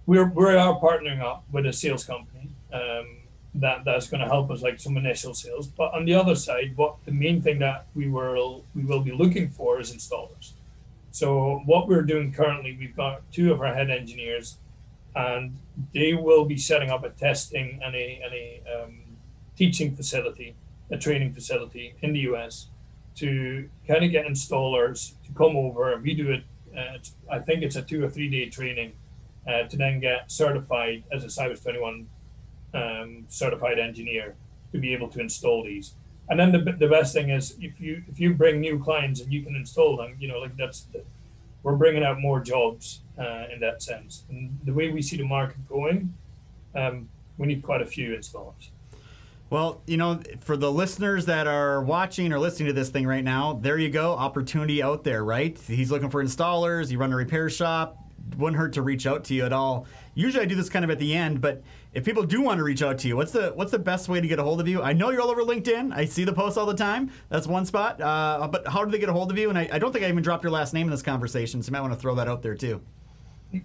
we're 0.07 0.27
we 0.27 0.55
are 0.55 0.79
partnering 0.79 1.21
up 1.21 1.43
with 1.51 1.67
a 1.67 1.73
sales 1.73 2.05
company 2.05 2.51
um, 2.73 3.09
that 3.57 3.85
that's 3.85 4.09
going 4.09 4.21
to 4.21 4.29
help 4.29 4.53
us 4.53 4.63
like 4.63 4.79
some 4.79 4.97
initial 4.97 5.35
sales. 5.35 5.67
But 5.67 5.93
on 5.95 6.05
the 6.05 6.15
other 6.15 6.37
side, 6.37 6.77
what 6.77 6.95
the 7.07 7.13
main 7.13 7.43
thing 7.43 7.59
that 7.59 7.87
we 7.97 8.09
will 8.09 8.65
we 8.73 8.85
will 8.85 9.01
be 9.01 9.11
looking 9.11 9.49
for 9.49 9.81
is 9.81 9.93
installers. 9.93 10.53
So 11.15 11.63
what 11.65 11.87
we're 11.87 12.03
doing 12.03 12.33
currently, 12.33 12.77
we've 12.77 12.97
got 12.97 13.23
two 13.31 13.53
of 13.53 13.61
our 13.61 13.73
head 13.73 13.89
engineers, 13.89 14.59
and 15.15 15.57
they 15.95 16.13
will 16.13 16.45
be 16.45 16.57
setting 16.57 16.91
up 16.91 17.05
a 17.05 17.11
testing 17.11 17.79
and 17.85 17.95
a 17.95 18.21
and 18.25 18.35
a 18.35 18.63
um, 18.75 18.99
teaching 19.57 19.95
facility, 19.95 20.57
a 20.91 20.99
training 20.99 21.33
facility 21.33 21.95
in 22.03 22.15
the 22.15 22.19
US, 22.31 22.67
to 23.15 23.71
kind 23.87 24.05
of 24.05 24.11
get 24.11 24.27
installers 24.27 25.13
to 25.25 25.33
come 25.35 25.55
over. 25.55 25.97
We 26.03 26.15
do 26.15 26.33
it. 26.33 26.43
Uh, 26.77 26.99
I 27.31 27.39
think 27.39 27.63
it's 27.63 27.77
a 27.77 27.83
two 27.83 28.05
or 28.05 28.11
three 28.11 28.29
day 28.29 28.51
training 28.51 28.95
uh, 29.47 29.69
to 29.69 29.77
then 29.77 30.01
get 30.01 30.33
certified 30.33 31.05
as 31.13 31.23
a 31.23 31.29
CiBUS 31.29 31.63
21 31.63 32.09
um, 32.75 33.25
certified 33.29 33.79
engineer 33.79 34.35
to 34.73 34.81
be 34.81 34.93
able 34.93 35.07
to 35.11 35.21
install 35.21 35.63
these. 35.63 35.95
And 36.29 36.41
then 36.41 36.53
the, 36.53 36.73
the 36.73 36.89
best 36.89 37.13
thing 37.13 37.31
is 37.31 37.57
if 37.61 37.81
you 37.81 38.03
if 38.09 38.19
you 38.19 38.35
bring 38.35 38.61
new 38.61 38.79
clients 38.83 39.21
and 39.21 39.33
you 39.33 39.43
can 39.43 39.55
install 39.55 39.97
them, 39.97 40.17
you 40.19 40.29
know, 40.29 40.39
like 40.39 40.57
that's 40.57 40.87
we're 41.63 41.77
bringing 41.77 42.05
out 42.05 42.21
more 42.21 42.41
jobs 42.41 43.01
uh, 43.19 43.45
in 43.53 43.61
that 43.61 43.83
sense. 43.83 44.25
And 44.31 44.59
the 44.65 44.73
way 44.73 44.91
we 44.91 45.03
see 45.03 45.17
the 45.17 45.25
market 45.25 45.67
going, 45.69 46.15
um, 46.75 47.09
we 47.39 47.47
need 47.47 47.63
quite 47.63 47.83
a 47.83 47.87
few 47.87 48.15
installers. 48.15 48.71
Well, 49.51 49.83
you 49.87 49.97
know, 49.97 50.21
for 50.41 50.57
the 50.57 50.71
listeners 50.71 51.27
that 51.27 51.47
are 51.47 51.83
watching 51.83 52.33
or 52.33 52.39
listening 52.39 52.67
to 52.69 52.73
this 52.73 52.89
thing 52.89 53.07
right 53.07 53.23
now, 53.23 53.59
there 53.63 53.79
you 53.79 53.91
go, 53.91 54.13
opportunity 54.13 54.83
out 54.83 55.05
there, 55.05 55.25
right? 55.25 55.59
He's 55.67 55.91
looking 55.91 56.11
for 56.11 56.25
installers. 56.25 56.91
You 56.91 56.99
run 56.99 57.13
a 57.13 57.17
repair 57.17 57.49
shop 57.49 58.04
wouldn't 58.37 58.59
hurt 58.59 58.73
to 58.75 58.83
reach 58.83 59.07
out 59.07 59.25
to 59.25 59.35
you 59.35 59.45
at 59.45 59.53
all. 59.53 59.87
Usually 60.15 60.43
I 60.43 60.47
do 60.47 60.55
this 60.55 60.69
kind 60.69 60.85
of 60.85 60.91
at 60.91 60.99
the 60.99 61.15
end, 61.15 61.41
but 61.41 61.63
if 61.93 62.05
people 62.05 62.25
do 62.25 62.41
want 62.41 62.59
to 62.59 62.65
reach 62.65 62.83
out 62.83 62.99
to 62.99 63.09
you, 63.09 63.17
what's 63.17 63.33
the 63.33 63.53
what's 63.55 63.71
the 63.71 63.79
best 63.79 64.09
way 64.09 64.21
to 64.21 64.27
get 64.27 64.39
a 64.39 64.43
hold 64.43 64.61
of 64.61 64.69
you? 64.69 64.83
I 64.83 64.93
know 64.93 65.11
you're 65.11 65.21
all 65.21 65.31
over 65.31 65.43
LinkedIn. 65.43 65.95
I 65.95 66.05
see 66.05 66.25
the 66.25 66.33
posts 66.33 66.57
all 66.57 66.67
the 66.67 66.75
time. 66.75 67.11
That's 67.29 67.47
one 67.47 67.65
spot. 67.65 68.01
Uh, 68.01 68.49
but 68.51 68.67
how 68.67 68.85
do 68.85 68.91
they 68.91 68.99
get 68.99 69.09
a 69.09 69.13
hold 69.13 69.31
of 69.31 69.39
you? 69.39 69.49
And 69.49 69.59
I, 69.59 69.69
I, 69.73 69.79
don't 69.79 69.93
think 69.93 70.05
I 70.05 70.09
even 70.09 70.23
dropped 70.23 70.43
your 70.43 70.51
last 70.51 70.75
name 70.75 70.87
in 70.87 70.91
this 70.91 71.03
conversation, 71.03 71.63
so 71.63 71.69
you 71.69 71.73
might 71.73 71.81
want 71.81 71.93
to 71.93 71.99
throw 71.99 72.15
that 72.17 72.29
out 72.29 72.43
there 72.43 72.57
too. 72.57 72.81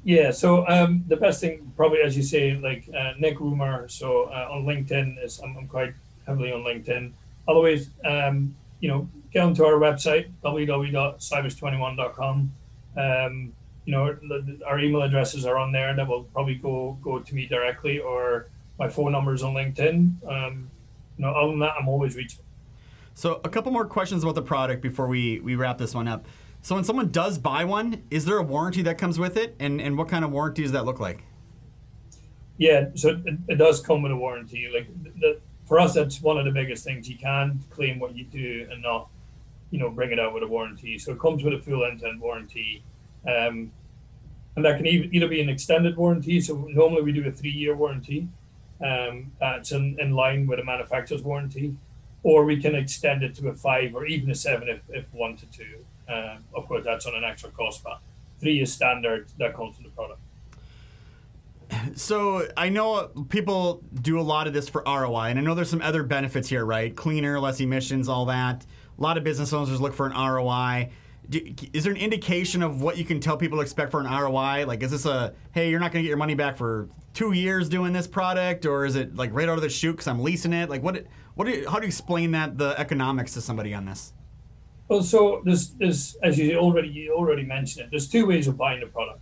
Yeah. 0.03 0.31
So 0.31 0.67
um, 0.67 1.03
the 1.07 1.17
best 1.17 1.41
thing, 1.41 1.71
probably 1.75 2.01
as 2.01 2.15
you 2.15 2.23
say, 2.23 2.55
like 2.55 2.87
uh, 2.95 3.13
Nick 3.19 3.39
Roemer. 3.39 3.89
So 3.89 4.25
uh, 4.25 4.49
on 4.51 4.65
LinkedIn 4.65 5.23
is 5.23 5.39
I'm, 5.39 5.57
I'm, 5.57 5.67
quite 5.67 5.93
heavily 6.27 6.51
on 6.51 6.61
LinkedIn. 6.61 7.11
Otherwise, 7.47 7.89
um, 8.05 8.55
you 8.79 8.89
know, 8.89 9.09
get 9.33 9.43
onto 9.43 9.63
our 9.63 9.79
website 9.79 10.31
www.cibus21.com. 10.43 12.51
Um, 12.97 13.53
you 13.85 13.91
know, 13.91 14.15
our 14.67 14.79
email 14.79 15.01
addresses 15.01 15.45
are 15.45 15.57
on 15.57 15.71
there 15.71 15.89
and 15.89 15.99
that 15.99 16.07
will 16.07 16.23
probably 16.25 16.55
go 16.55 16.97
go 17.01 17.19
to 17.19 17.35
me 17.35 17.47
directly 17.47 17.99
or 17.99 18.49
my 18.77 18.87
phone 18.87 19.11
number 19.11 19.33
is 19.33 19.43
on 19.43 19.53
LinkedIn. 19.53 20.27
Um, 20.27 20.69
you 21.17 21.25
know, 21.25 21.31
other 21.31 21.51
than 21.51 21.59
that, 21.59 21.73
I'm 21.79 21.87
always 21.87 22.15
reachable. 22.15 22.45
So 23.13 23.41
a 23.43 23.49
couple 23.49 23.71
more 23.71 23.85
questions 23.85 24.23
about 24.23 24.35
the 24.35 24.41
product 24.41 24.81
before 24.81 25.07
we, 25.07 25.39
we 25.41 25.55
wrap 25.55 25.77
this 25.77 25.93
one 25.93 26.07
up. 26.07 26.25
So 26.61 26.75
when 26.75 26.83
someone 26.83 27.11
does 27.11 27.37
buy 27.37 27.65
one, 27.65 28.03
is 28.09 28.25
there 28.25 28.37
a 28.37 28.43
warranty 28.43 28.81
that 28.83 28.97
comes 28.97 29.19
with 29.19 29.35
it? 29.37 29.55
And, 29.59 29.81
and 29.81 29.97
what 29.97 30.07
kind 30.07 30.23
of 30.23 30.31
warranty 30.31 30.63
does 30.63 30.71
that 30.71 30.85
look 30.85 30.99
like? 30.99 31.23
Yeah, 32.57 32.89
so 32.95 33.21
it, 33.25 33.37
it 33.47 33.55
does 33.55 33.81
come 33.81 34.01
with 34.01 34.11
a 34.11 34.15
warranty. 34.15 34.69
Like 34.73 34.87
the, 35.19 35.39
for 35.65 35.79
us, 35.79 35.93
that's 35.93 36.21
one 36.21 36.37
of 36.37 36.45
the 36.45 36.51
biggest 36.51 36.83
things. 36.83 37.09
You 37.09 37.17
can 37.17 37.63
claim 37.69 37.99
what 37.99 38.15
you 38.15 38.25
do 38.25 38.67
and 38.71 38.81
not, 38.81 39.09
you 39.71 39.79
know, 39.79 39.89
bring 39.89 40.11
it 40.11 40.19
out 40.19 40.33
with 40.33 40.43
a 40.43 40.47
warranty. 40.47 40.97
So 40.97 41.11
it 41.13 41.19
comes 41.19 41.43
with 41.43 41.53
a 41.53 41.59
full 41.59 41.85
end-to-end 41.85 42.19
warranty. 42.19 42.83
Um, 43.27 43.71
and 44.55 44.65
that 44.65 44.77
can 44.77 44.87
either 44.87 45.27
be 45.27 45.41
an 45.41 45.49
extended 45.49 45.95
warranty. 45.95 46.41
So 46.41 46.67
normally 46.69 47.01
we 47.01 47.11
do 47.11 47.25
a 47.27 47.31
three-year 47.31 47.75
warranty. 47.75 48.27
Um, 48.83 49.31
that's 49.39 49.71
in, 49.71 49.97
in 49.99 50.13
line 50.13 50.47
with 50.47 50.59
a 50.59 50.63
manufacturer's 50.63 51.21
warranty, 51.21 51.75
or 52.23 52.45
we 52.45 52.61
can 52.61 52.75
extend 52.75 53.23
it 53.23 53.35
to 53.35 53.49
a 53.49 53.53
five 53.53 53.93
or 53.93 54.05
even 54.05 54.31
a 54.31 54.35
seven 54.35 54.69
if, 54.69 54.81
if 54.89 55.05
one 55.13 55.35
to 55.37 55.45
two. 55.47 55.85
Uh, 56.07 56.37
of 56.55 56.67
course, 56.67 56.83
that's 56.85 57.05
on 57.05 57.13
an 57.13 57.23
extra 57.23 57.51
cost, 57.51 57.83
but 57.83 57.99
three 58.39 58.61
is 58.61 58.73
standard 58.73 59.27
that 59.37 59.53
comes 59.53 59.77
with 59.77 59.87
the 59.87 59.91
product. 59.91 60.19
So 61.95 62.47
I 62.57 62.69
know 62.69 63.09
people 63.29 63.83
do 64.01 64.19
a 64.19 64.23
lot 64.23 64.47
of 64.47 64.53
this 64.53 64.67
for 64.69 64.81
ROI, 64.85 65.27
and 65.29 65.39
I 65.39 65.41
know 65.41 65.55
there's 65.55 65.69
some 65.69 65.81
other 65.81 66.03
benefits 66.03 66.49
here, 66.49 66.65
right? 66.65 66.95
Cleaner, 66.95 67.39
less 67.39 67.59
emissions, 67.59 68.09
all 68.09 68.25
that. 68.25 68.65
A 68.97 69.01
lot 69.01 69.17
of 69.17 69.23
business 69.23 69.53
owners 69.53 69.79
look 69.79 69.93
for 69.93 70.07
an 70.07 70.13
ROI 70.13 70.89
do, 71.29 71.53
is 71.73 71.83
there 71.83 71.93
an 71.93 71.99
indication 71.99 72.63
of 72.63 72.81
what 72.81 72.97
you 72.97 73.05
can 73.05 73.19
tell 73.19 73.37
people 73.37 73.59
to 73.59 73.61
expect 73.61 73.91
for 73.91 73.99
an 73.99 74.07
ROI? 74.07 74.65
Like, 74.65 74.81
is 74.81 74.91
this 74.91 75.05
a 75.05 75.33
hey, 75.51 75.69
you're 75.69 75.79
not 75.79 75.91
going 75.91 76.01
to 76.01 76.03
get 76.03 76.09
your 76.09 76.17
money 76.17 76.33
back 76.33 76.57
for 76.57 76.89
two 77.13 77.33
years 77.33 77.69
doing 77.69 77.93
this 77.93 78.07
product, 78.07 78.65
or 78.65 78.85
is 78.85 78.95
it 78.95 79.15
like 79.15 79.31
right 79.33 79.47
out 79.47 79.57
of 79.57 79.61
the 79.61 79.69
chute 79.69 79.95
because 79.95 80.07
I'm 80.07 80.23
leasing 80.23 80.53
it? 80.53 80.69
Like, 80.69 80.81
what? 80.81 81.05
What? 81.35 81.45
Do 81.45 81.51
you, 81.51 81.69
how 81.69 81.77
do 81.77 81.83
you 81.83 81.87
explain 81.87 82.31
that 82.31 82.57
the 82.57 82.77
economics 82.79 83.33
to 83.35 83.41
somebody 83.41 83.73
on 83.73 83.85
this? 83.85 84.13
Well, 84.87 85.03
so 85.03 85.41
there's, 85.45 85.69
there's 85.75 86.17
as 86.23 86.37
you 86.39 86.57
already 86.57 86.89
you 86.89 87.13
already 87.13 87.43
mentioned 87.43 87.85
it. 87.85 87.89
There's 87.91 88.09
two 88.09 88.25
ways 88.25 88.47
of 88.47 88.57
buying 88.57 88.79
the 88.79 88.87
product. 88.87 89.21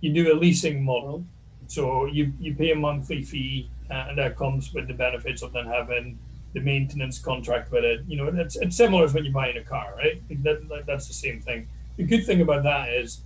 You 0.00 0.12
do 0.12 0.32
a 0.32 0.36
leasing 0.36 0.84
model, 0.84 1.24
so 1.66 2.06
you 2.06 2.32
you 2.38 2.54
pay 2.54 2.70
a 2.70 2.76
monthly 2.76 3.22
fee, 3.22 3.68
uh, 3.90 4.06
and 4.08 4.18
that 4.18 4.36
comes 4.36 4.72
with 4.72 4.86
the 4.86 4.94
benefits 4.94 5.42
of 5.42 5.52
then 5.52 5.66
having 5.66 6.18
the 6.52 6.60
maintenance 6.60 7.18
contract 7.18 7.70
with 7.70 7.84
it. 7.84 8.00
You 8.08 8.16
know, 8.16 8.26
it's, 8.26 8.56
it's 8.56 8.76
similar 8.76 9.04
as 9.04 9.14
when 9.14 9.24
you're 9.24 9.32
buying 9.32 9.56
a 9.56 9.62
car, 9.62 9.94
right? 9.96 10.22
That, 10.42 10.84
that's 10.86 11.06
the 11.06 11.14
same 11.14 11.40
thing. 11.40 11.68
The 11.96 12.04
good 12.04 12.26
thing 12.26 12.40
about 12.40 12.62
that 12.64 12.92
is 12.92 13.22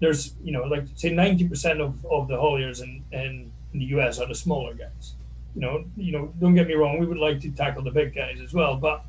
there's, 0.00 0.34
you 0.42 0.52
know, 0.52 0.64
like 0.64 0.84
say 0.94 1.10
90% 1.10 1.80
of, 1.80 2.04
of 2.06 2.28
the 2.28 2.36
hauliers 2.36 2.82
in, 2.82 3.04
in, 3.12 3.52
in 3.72 3.78
the 3.78 3.86
US 3.96 4.18
are 4.18 4.26
the 4.26 4.34
smaller 4.34 4.74
guys. 4.74 5.14
You 5.54 5.62
know, 5.62 5.84
you 5.96 6.12
know, 6.12 6.32
don't 6.40 6.54
get 6.54 6.68
me 6.68 6.74
wrong, 6.74 6.98
we 6.98 7.06
would 7.06 7.18
like 7.18 7.40
to 7.40 7.50
tackle 7.50 7.82
the 7.82 7.90
big 7.90 8.14
guys 8.14 8.40
as 8.40 8.52
well, 8.52 8.76
but 8.76 9.04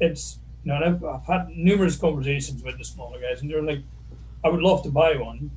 it's, 0.00 0.38
you 0.64 0.72
know, 0.72 0.80
I've, 0.84 1.04
I've 1.04 1.26
had 1.26 1.56
numerous 1.56 1.96
conversations 1.96 2.62
with 2.62 2.76
the 2.78 2.84
smaller 2.84 3.20
guys, 3.20 3.40
and 3.40 3.50
they're 3.50 3.62
like, 3.62 3.80
I 4.44 4.48
would 4.48 4.60
love 4.60 4.82
to 4.84 4.90
buy 4.90 5.16
one, 5.16 5.50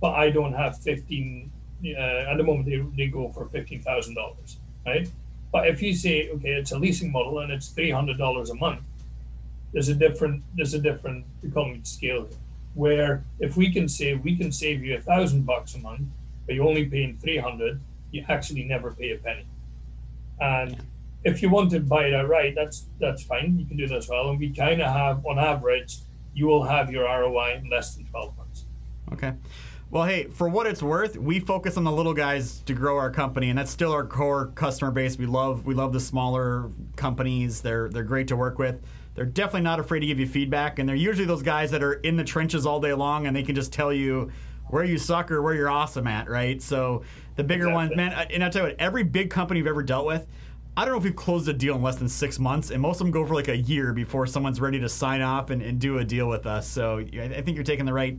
but 0.00 0.14
I 0.14 0.30
don't 0.30 0.54
have 0.54 0.78
15, 0.78 1.50
uh, 1.84 1.98
at 1.98 2.36
the 2.36 2.42
moment 2.42 2.66
they, 2.66 2.82
they 2.96 3.10
go 3.10 3.30
for 3.30 3.46
$15,000, 3.46 4.56
right? 4.86 5.10
But 5.52 5.68
if 5.68 5.80
you 5.82 5.94
say, 5.94 6.28
okay, 6.30 6.50
it's 6.50 6.72
a 6.72 6.78
leasing 6.78 7.12
model 7.12 7.38
and 7.38 7.52
it's 7.52 7.68
three 7.68 7.90
hundred 7.90 8.18
dollars 8.18 8.50
a 8.50 8.54
month, 8.54 8.80
there's 9.72 9.88
a 9.88 9.94
different 9.94 10.42
there's 10.54 10.74
a 10.74 10.78
different 10.78 11.24
economy 11.42 11.80
scale 11.84 12.28
where 12.74 13.24
if 13.40 13.56
we 13.56 13.72
can 13.72 13.88
say 13.88 14.14
we 14.14 14.36
can 14.36 14.52
save 14.52 14.84
you 14.84 14.96
a 14.96 15.00
thousand 15.00 15.46
bucks 15.46 15.74
a 15.74 15.78
month, 15.78 16.08
but 16.44 16.54
you're 16.54 16.66
only 16.66 16.84
paying 16.84 17.16
three 17.16 17.38
hundred, 17.38 17.80
you 18.10 18.24
actually 18.28 18.64
never 18.64 18.92
pay 18.92 19.12
a 19.12 19.18
penny. 19.18 19.46
And 20.40 20.76
if 21.24 21.42
you 21.42 21.48
want 21.48 21.70
to 21.70 21.80
buy 21.80 22.06
it 22.06 22.14
outright, 22.14 22.54
that's 22.54 22.86
that's 23.00 23.22
fine. 23.22 23.58
You 23.58 23.66
can 23.66 23.76
do 23.76 23.86
that 23.88 23.96
as 23.96 24.08
well. 24.08 24.30
And 24.30 24.38
we 24.38 24.50
kind 24.50 24.80
of 24.80 24.92
have, 24.92 25.24
on 25.26 25.38
average, 25.38 25.98
you 26.34 26.46
will 26.46 26.64
have 26.64 26.90
your 26.90 27.04
ROI 27.04 27.60
in 27.62 27.70
less 27.70 27.94
than 27.94 28.04
twelve 28.06 28.36
months. 28.36 28.45
Okay. 29.12 29.34
Well, 29.88 30.04
hey, 30.04 30.24
for 30.24 30.48
what 30.48 30.66
it's 30.66 30.82
worth, 30.82 31.16
we 31.16 31.38
focus 31.38 31.76
on 31.76 31.84
the 31.84 31.92
little 31.92 32.12
guys 32.12 32.60
to 32.62 32.74
grow 32.74 32.98
our 32.98 33.10
company, 33.10 33.50
and 33.50 33.58
that's 33.58 33.70
still 33.70 33.92
our 33.92 34.04
core 34.04 34.48
customer 34.56 34.90
base. 34.90 35.16
We 35.16 35.26
love 35.26 35.64
we 35.64 35.74
love 35.74 35.92
the 35.92 36.00
smaller 36.00 36.70
companies. 36.96 37.62
They're 37.62 37.88
they're 37.88 38.02
great 38.02 38.28
to 38.28 38.36
work 38.36 38.58
with. 38.58 38.82
They're 39.14 39.24
definitely 39.24 39.62
not 39.62 39.78
afraid 39.78 40.00
to 40.00 40.06
give 40.06 40.18
you 40.18 40.26
feedback, 40.26 40.78
and 40.78 40.88
they're 40.88 40.96
usually 40.96 41.26
those 41.26 41.42
guys 41.42 41.70
that 41.70 41.84
are 41.84 41.94
in 41.94 42.16
the 42.16 42.24
trenches 42.24 42.66
all 42.66 42.80
day 42.80 42.92
long, 42.94 43.26
and 43.26 43.36
they 43.36 43.44
can 43.44 43.54
just 43.54 43.72
tell 43.72 43.92
you 43.92 44.32
where 44.68 44.84
you 44.84 44.98
suck 44.98 45.30
or 45.30 45.40
where 45.40 45.54
you're 45.54 45.70
awesome 45.70 46.08
at, 46.08 46.28
right? 46.28 46.60
So 46.60 47.04
the 47.36 47.44
bigger 47.44 47.70
ones, 47.70 47.94
man. 47.94 48.12
And 48.30 48.42
I 48.42 48.50
tell 48.50 48.62
you 48.62 48.68
what, 48.70 48.80
every 48.80 49.04
big 49.04 49.30
company 49.30 49.58
you've 49.58 49.68
ever 49.68 49.84
dealt 49.84 50.06
with, 50.06 50.26
I 50.76 50.84
don't 50.84 50.92
know 50.92 50.98
if 50.98 51.04
we've 51.04 51.14
closed 51.14 51.48
a 51.48 51.52
deal 51.52 51.76
in 51.76 51.82
less 51.82 51.96
than 51.96 52.08
six 52.08 52.40
months, 52.40 52.70
and 52.70 52.82
most 52.82 53.00
of 53.00 53.06
them 53.06 53.12
go 53.12 53.24
for 53.24 53.34
like 53.34 53.48
a 53.48 53.56
year 53.56 53.92
before 53.92 54.26
someone's 54.26 54.60
ready 54.60 54.80
to 54.80 54.88
sign 54.88 55.22
off 55.22 55.50
and, 55.50 55.62
and 55.62 55.78
do 55.78 55.98
a 55.98 56.04
deal 56.04 56.28
with 56.28 56.44
us. 56.44 56.66
So 56.66 56.98
I 56.98 57.22
I 57.36 57.42
think 57.42 57.54
you're 57.54 57.64
taking 57.64 57.86
the 57.86 57.92
right 57.94 58.18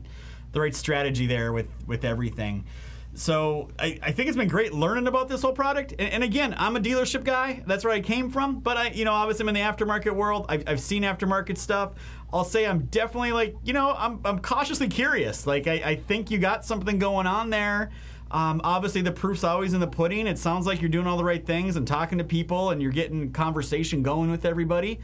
the 0.51 0.61
right 0.61 0.75
strategy 0.75 1.25
there 1.25 1.53
with 1.53 1.67
with 1.85 2.05
everything. 2.05 2.65
So 3.13 3.69
I, 3.79 3.97
I 4.03 4.11
think 4.11 4.27
it's 4.27 4.37
been 4.37 4.47
great 4.47 4.73
learning 4.73 5.07
about 5.07 5.27
this 5.27 5.41
whole 5.41 5.53
product. 5.53 5.91
And, 5.97 6.13
and 6.13 6.23
again, 6.23 6.53
I'm 6.55 6.75
a 6.75 6.79
dealership 6.79 7.23
guy. 7.23 7.63
That's 7.65 7.83
where 7.83 7.93
I 7.93 7.99
came 7.99 8.29
from. 8.29 8.59
But 8.59 8.77
I, 8.77 8.89
you 8.89 9.05
know, 9.05 9.13
obviously 9.13 9.43
I'm 9.43 9.49
in 9.49 9.55
the 9.55 9.61
aftermarket 9.61 10.13
world. 10.13 10.45
I've, 10.49 10.63
I've 10.67 10.79
seen 10.79 11.01
aftermarket 11.01 11.57
stuff. 11.57 11.93
I'll 12.31 12.43
say 12.43 12.67
I'm 12.67 12.83
definitely 12.85 13.31
like, 13.31 13.55
you 13.63 13.73
know, 13.73 13.95
I'm, 13.97 14.19
I'm 14.23 14.37
cautiously 14.37 14.87
curious. 14.87 15.47
Like 15.47 15.65
I, 15.65 15.81
I 15.83 15.95
think 15.95 16.29
you 16.29 16.37
got 16.37 16.63
something 16.63 16.99
going 16.99 17.25
on 17.25 17.49
there. 17.49 17.89
Um, 18.29 18.61
obviously, 18.63 19.01
the 19.01 19.11
proof's 19.11 19.43
always 19.43 19.73
in 19.73 19.79
the 19.79 19.87
pudding. 19.87 20.27
It 20.27 20.37
sounds 20.37 20.67
like 20.67 20.81
you're 20.81 20.89
doing 20.89 21.07
all 21.07 21.17
the 21.17 21.23
right 21.23 21.43
things 21.43 21.75
and 21.75 21.87
talking 21.87 22.17
to 22.17 22.23
people, 22.23 22.71
and 22.71 22.81
you're 22.81 22.91
getting 22.91 23.31
conversation 23.31 24.03
going 24.03 24.29
with 24.29 24.45
everybody. 24.45 24.99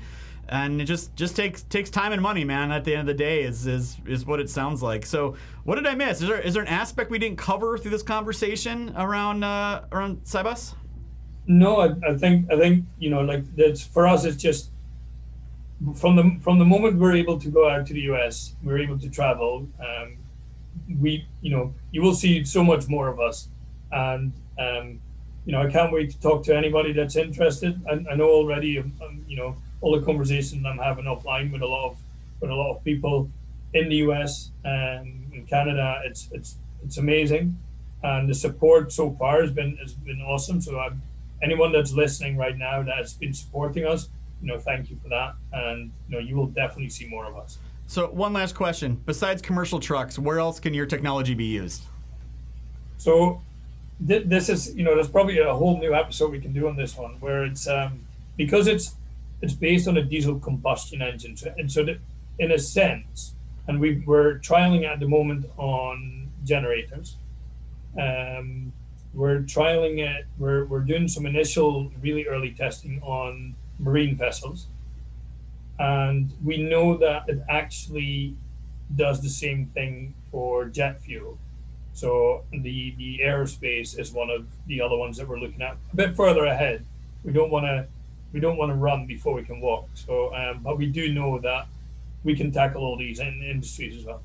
And 0.50 0.82
it 0.82 0.86
just 0.86 1.16
just 1.16 1.36
takes 1.36 1.64
takes 1.64 1.90
time 1.90 2.12
and 2.12 2.22
money, 2.22 2.44
man. 2.44 2.72
At 2.72 2.84
the 2.84 2.94
end 2.94 3.02
of 3.10 3.18
the 3.18 3.24
day, 3.24 3.44
is 3.44 3.66
is 3.66 3.98
is 4.06 4.26
what 4.26 4.40
it 4.40 4.50
sounds 4.50 4.84
like. 4.84 5.06
So, 5.06 5.36
what 5.64 5.76
did 5.76 5.88
I 5.88 5.96
miss? 5.96 6.22
Is 6.22 6.28
there 6.28 6.40
is 6.40 6.54
there 6.54 6.64
an 6.64 6.70
aspect 6.70 7.10
we 7.10 7.18
didn't 7.18 7.38
cover 7.38 7.78
through 7.78 7.92
this 7.92 8.04
conversation 8.04 8.94
around 8.98 9.44
uh, 9.44 9.86
around 9.92 10.24
CiBUS? 10.26 10.76
No, 11.48 11.78
I, 11.80 11.96
I 12.08 12.18
think 12.18 12.52
I 12.52 12.58
think 12.58 12.86
you 13.00 13.10
know, 13.10 13.22
like 13.22 13.56
that's 13.56 13.86
for 13.86 14.08
us. 14.08 14.26
It's 14.26 14.42
just 14.42 14.70
from 15.96 16.16
the 16.16 16.38
from 16.42 16.60
the 16.60 16.66
moment 16.66 16.98
we're 16.98 17.16
able 17.16 17.40
to 17.40 17.50
go 17.50 17.70
out 17.70 17.86
to 17.88 17.94
the 17.94 18.02
US, 18.02 18.56
we're 18.64 18.80
able 18.80 18.98
to 19.00 19.10
travel. 19.10 19.68
Um, 19.80 20.18
we, 21.00 21.28
you 21.42 21.52
know, 21.52 21.74
you 21.92 22.02
will 22.02 22.16
see 22.16 22.44
so 22.44 22.64
much 22.64 22.88
more 22.88 23.08
of 23.08 23.20
us, 23.20 23.50
and 23.92 24.32
um, 24.58 25.00
you 25.46 25.52
know, 25.52 25.62
I 25.62 25.70
can't 25.70 25.92
wait 25.92 26.12
to 26.12 26.20
talk 26.20 26.44
to 26.46 26.56
anybody 26.56 26.94
that's 26.94 27.16
interested. 27.16 27.82
I, 27.90 28.04
I 28.12 28.16
know 28.16 28.30
already, 28.30 28.80
um, 28.80 28.94
um, 29.04 29.26
you 29.28 29.36
know, 29.36 29.58
all 29.84 30.00
the 30.00 30.06
conversations 30.06 30.65
I'm 30.65 30.78
having 30.78 31.06
offline 31.06 31.52
with 31.52 31.62
a 31.62 31.67
lot 31.67 31.91
of 31.91 31.98
with 32.39 32.50
a 32.50 32.56
lot 32.56 32.76
of 32.76 32.84
people 32.84 33.30
in 33.74 33.89
the 33.89 33.98
US 34.08 34.52
and 34.63 35.32
in 35.34 35.46
Canada. 35.46 36.02
It's 36.06 36.30
it's 36.32 36.56
it's 36.84 36.98
amazing, 36.98 37.58
and 38.02 38.30
the 38.30 38.34
support 38.34 38.91
so 38.91 39.12
far 39.19 39.41
has 39.41 39.52
been 39.52 39.76
has 39.78 39.93
been 39.93 40.22
awesome. 40.22 40.62
So 40.62 40.80
I'm 40.80 41.02
anyone 41.41 41.74
that's 41.74 41.91
listening 41.91 42.38
right 42.38 42.58
now 42.58 42.82
that's 42.82 43.13
been 43.13 43.34
supporting 43.34 43.86
us, 43.86 44.10
you 44.41 44.48
know, 44.48 44.58
thank 44.58 44.89
you 44.89 44.98
for 45.04 45.10
that. 45.10 45.36
And 45.52 45.91
you 46.08 46.15
know, 46.15 46.19
you 46.19 46.36
will 46.36 46.48
definitely 46.48 46.89
see 46.89 47.08
more 47.08 47.26
of 47.26 47.36
us. 47.36 47.58
So, 47.88 48.08
one 48.08 48.32
last 48.32 48.56
question: 48.56 49.02
Besides 49.06 49.41
commercial 49.41 49.80
trucks, 49.80 50.17
where 50.17 50.39
else 50.39 50.60
can 50.60 50.74
your 50.74 50.86
technology 50.86 51.34
be 51.34 51.46
used? 51.46 51.84
So 52.98 53.41
th- 54.08 54.24
this 54.28 54.48
is, 54.48 54.74
you 54.76 54.84
know, 54.84 54.96
there's 54.96 55.10
probably 55.10 55.39
a 55.39 55.54
whole 55.54 55.78
new 55.78 55.93
episode 55.93 56.32
we 56.32 56.39
can 56.39 56.54
do 56.54 56.69
on 56.69 56.78
this 56.78 56.96
one 56.96 57.15
where 57.19 57.43
it's 57.43 57.67
um, 57.67 58.06
because 58.38 58.67
it's 58.67 58.96
it's 59.44 59.54
based 59.54 59.90
on 59.90 59.98
a 59.98 60.02
diesel 60.02 60.40
combustion 60.40 61.02
engine, 61.02 61.36
so, 61.36 61.54
and 61.58 61.70
so 61.70 61.84
that, 61.84 61.98
in 62.40 62.54
a 62.54 62.58
sense, 62.58 63.36
and 63.68 63.78
we 63.78 64.02
we're 64.08 64.40
trialing 64.40 64.88
at 64.88 65.02
the 65.02 65.08
moment 65.08 65.46
on 65.58 66.30
generators. 66.46 67.18
Um, 68.00 68.72
we're 69.14 69.42
trialing 69.42 70.00
it. 70.00 70.26
We're 70.38 70.64
we're 70.64 70.86
doing 70.94 71.10
some 71.10 71.26
initial, 71.26 71.92
really 72.02 72.26
early 72.26 72.52
testing 72.52 73.02
on 73.04 73.56
marine 73.80 74.16
vessels, 74.16 74.68
and 75.78 76.32
we 76.42 76.56
know 76.64 76.96
that 76.98 77.28
it 77.28 77.44
actually 77.50 78.38
does 78.96 79.22
the 79.22 79.30
same 79.30 79.66
thing 79.74 80.14
for 80.32 80.66
jet 80.66 81.02
fuel. 81.02 81.38
So 81.92 82.46
the 82.52 82.96
the 82.98 83.20
aerospace 83.22 84.00
is 84.00 84.14
one 84.14 84.30
of 84.30 84.48
the 84.68 84.80
other 84.80 84.96
ones 84.96 85.18
that 85.18 85.28
we're 85.28 85.40
looking 85.40 85.62
at 85.62 85.76
a 85.92 85.96
bit 85.98 86.16
further 86.16 86.46
ahead. 86.46 86.86
We 87.26 87.34
don't 87.34 87.52
want 87.52 87.66
to 87.66 87.88
we 88.34 88.39
don't 88.39 88.58
want 88.58 88.72
to 88.72 88.76
run 88.76 89.06
before 89.06 89.34
we 89.34 89.43
can 89.43 89.62
walk. 89.62 89.88
So, 89.93 90.34
um, 90.36 90.62
but 90.63 90.78
we 90.78 90.88
do 90.88 91.13
know 91.13 91.39
that 91.39 91.67
we 92.24 92.36
can 92.36 92.52
tackle 92.52 92.84
all 92.84 92.98
these 92.98 93.19
in 93.19 93.43
industries 93.43 93.98
as 93.98 94.06
well. 94.06 94.22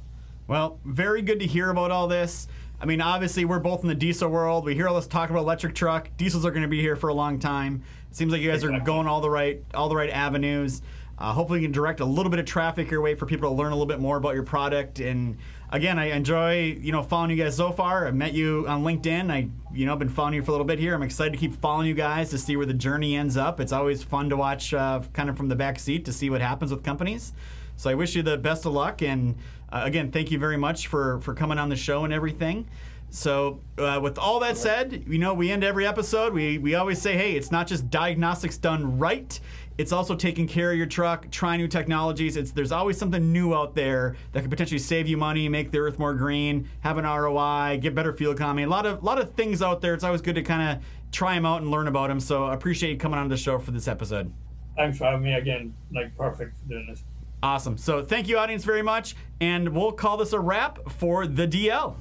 Well, 0.49 0.81
very 0.85 1.21
good 1.23 1.41
to 1.41 1.47
hear 1.47 1.71
about 1.71 1.91
all 1.91 2.09
this. 2.09 2.49
I 2.81 2.87
mean, 2.87 3.01
obviously, 3.01 3.45
we're 3.45 3.59
both 3.59 3.83
in 3.83 3.89
the 3.89 3.95
diesel 3.95 4.29
world. 4.29 4.65
We 4.65 4.75
hear 4.75 4.89
all 4.89 4.95
this 4.95 5.07
talk 5.07 5.31
about 5.31 5.41
electric 5.41 5.75
truck. 5.75 6.11
Diesels 6.17 6.47
are 6.47 6.51
going 6.51 6.63
to 6.63 6.69
be 6.69 6.81
here 6.81 6.97
for 6.97 7.09
a 7.09 7.15
long 7.15 7.39
time. 7.39 7.83
It 8.11 8.17
seems 8.17 8.33
like 8.33 8.41
you 8.41 8.51
guys 8.51 8.65
are 8.65 8.81
going 8.81 9.07
all 9.07 9.21
the 9.21 9.31
right, 9.31 9.63
all 9.75 9.89
the 9.89 9.97
right 9.97 10.11
avenues. 10.11 10.81
Uh, 11.19 11.33
hopefully, 11.33 11.61
you 11.61 11.67
can 11.67 11.73
direct 11.73 12.01
a 12.01 12.05
little 12.05 12.31
bit 12.31 12.39
of 12.39 12.47
traffic 12.47 12.91
your 12.91 13.01
way 13.01 13.15
for 13.15 13.27
people 13.27 13.51
to 13.51 13.55
learn 13.55 13.73
a 13.73 13.75
little 13.75 13.87
bit 13.87 13.99
more 13.99 14.17
about 14.17 14.35
your 14.35 14.45
product. 14.45 15.01
And 15.01 15.37
again, 15.71 15.99
I 15.99 16.11
enjoy 16.13 16.79
you 16.81 16.93
know 16.93 17.03
following 17.03 17.31
you 17.31 17.43
guys 17.43 17.57
so 17.57 17.73
far. 17.73 18.07
I 18.07 18.13
met 18.13 18.35
you 18.35 18.67
on 18.69 18.85
LinkedIn. 18.85 19.31
I 19.31 19.49
you 19.73 19.85
know 19.85 19.97
been 19.97 20.09
following 20.09 20.35
you 20.35 20.43
for 20.43 20.51
a 20.51 20.53
little 20.53 20.67
bit 20.67 20.79
here. 20.79 20.95
I'm 20.95 21.03
excited 21.03 21.33
to 21.33 21.39
keep 21.39 21.55
following 21.55 21.89
you 21.89 21.95
guys 21.95 22.31
to 22.31 22.39
see 22.39 22.57
where 22.57 22.67
the 22.67 22.75
journey 22.75 23.17
ends 23.17 23.37
up. 23.37 23.59
It's 23.59 23.73
always 23.73 24.03
fun 24.03 24.29
to 24.31 24.37
watch, 24.37 24.73
uh, 24.73 25.01
kind 25.13 25.29
of 25.29 25.37
from 25.37 25.49
the 25.49 25.57
back 25.57 25.79
seat, 25.81 26.05
to 26.05 26.13
see 26.13 26.31
what 26.31 26.41
happens 26.41 26.71
with 26.71 26.85
companies. 26.85 27.33
So 27.77 27.91
I 27.91 27.95
wish 27.95 28.15
you 28.15 28.23
the 28.23 28.37
best 28.37 28.65
of 28.67 28.73
luck, 28.73 29.03
and 29.03 29.37
uh, 29.73 29.83
again, 29.85 30.11
thank 30.13 30.31
you 30.31 30.39
very 30.39 30.57
much 30.57 30.87
for 30.87 31.21
for 31.21 31.35
coming 31.35 31.59
on 31.59 31.69
the 31.69 31.77
show 31.77 32.05
and 32.05 32.13
everything. 32.13 32.69
So, 33.11 33.61
uh, 33.79 34.01
with 34.03 34.19
all 34.19 34.41
that 34.41 34.57
said, 34.57 35.05
you 35.07 35.19
know, 35.19 35.33
we 35.33 35.51
end 35.51 35.65
every 35.65 35.87
episode. 35.87 36.35
We 36.35 36.59
we 36.59 36.75
always 36.75 37.01
say, 37.01 37.17
hey, 37.17 37.33
it's 37.33 37.51
not 37.51 37.67
just 37.67 37.89
diagnostics 37.91 38.59
done 38.59 38.99
right. 38.99 39.39
It's 39.79 39.93
also 39.93 40.17
taking 40.17 40.49
care 40.49 40.73
of 40.73 40.77
your 40.77 40.87
truck, 40.87 41.31
trying 41.31 41.61
new 41.61 41.69
technologies. 41.69 42.37
It's 42.37 42.51
there's 42.51 42.73
always 42.73 42.99
something 42.99 43.33
new 43.33 43.55
out 43.55 43.75
there 43.75 44.17
that 44.33 44.43
could 44.43 44.51
potentially 44.51 44.79
save 44.79 45.07
you 45.09 45.17
money, 45.17 45.49
make 45.49 45.71
the 45.71 45.79
earth 45.79 45.99
more 45.99 46.15
green, 46.15 46.69
have 46.81 46.99
an 46.99 47.05
ROI, 47.05 47.79
get 47.81 47.95
better 47.95 48.13
fuel 48.13 48.33
economy. 48.33 48.65
A 48.65 48.69
lot 48.69 48.85
of 48.85 49.03
lot 49.03 49.19
of 49.19 49.33
things 49.35 49.63
out 49.63 49.81
there. 49.81 49.95
It's 49.95 50.05
always 50.05 50.21
good 50.21 50.35
to 50.35 50.43
kind 50.43 50.77
of 50.77 50.85
try 51.11 51.35
them 51.35 51.47
out 51.47 51.63
and 51.63 51.71
learn 51.71 51.89
about 51.89 52.09
them. 52.09 52.21
So, 52.21 52.45
I 52.45 52.55
appreciate 52.55 52.91
you 52.91 52.99
coming 52.99 53.19
on 53.19 53.29
the 53.29 53.37
show 53.37 53.59
for 53.59 53.71
this 53.71 53.89
episode. 53.89 54.33
Thanks 54.77 54.99
for 54.99 55.05
having 55.05 55.23
me 55.23 55.33
again. 55.33 55.75
Like 55.93 56.15
perfect 56.17 56.59
for 56.59 56.69
doing 56.69 56.89
this. 56.89 57.05
Awesome. 57.43 57.79
So, 57.79 58.05
thank 58.05 58.29
you, 58.29 58.37
audience, 58.37 58.65
very 58.65 58.83
much, 58.83 59.17
and 59.41 59.71
we'll 59.71 59.93
call 59.93 60.19
this 60.19 60.35
a 60.35 60.41
wrap 60.41 60.91
for 60.91 61.27
the 61.27 61.49
DL. 61.49 61.97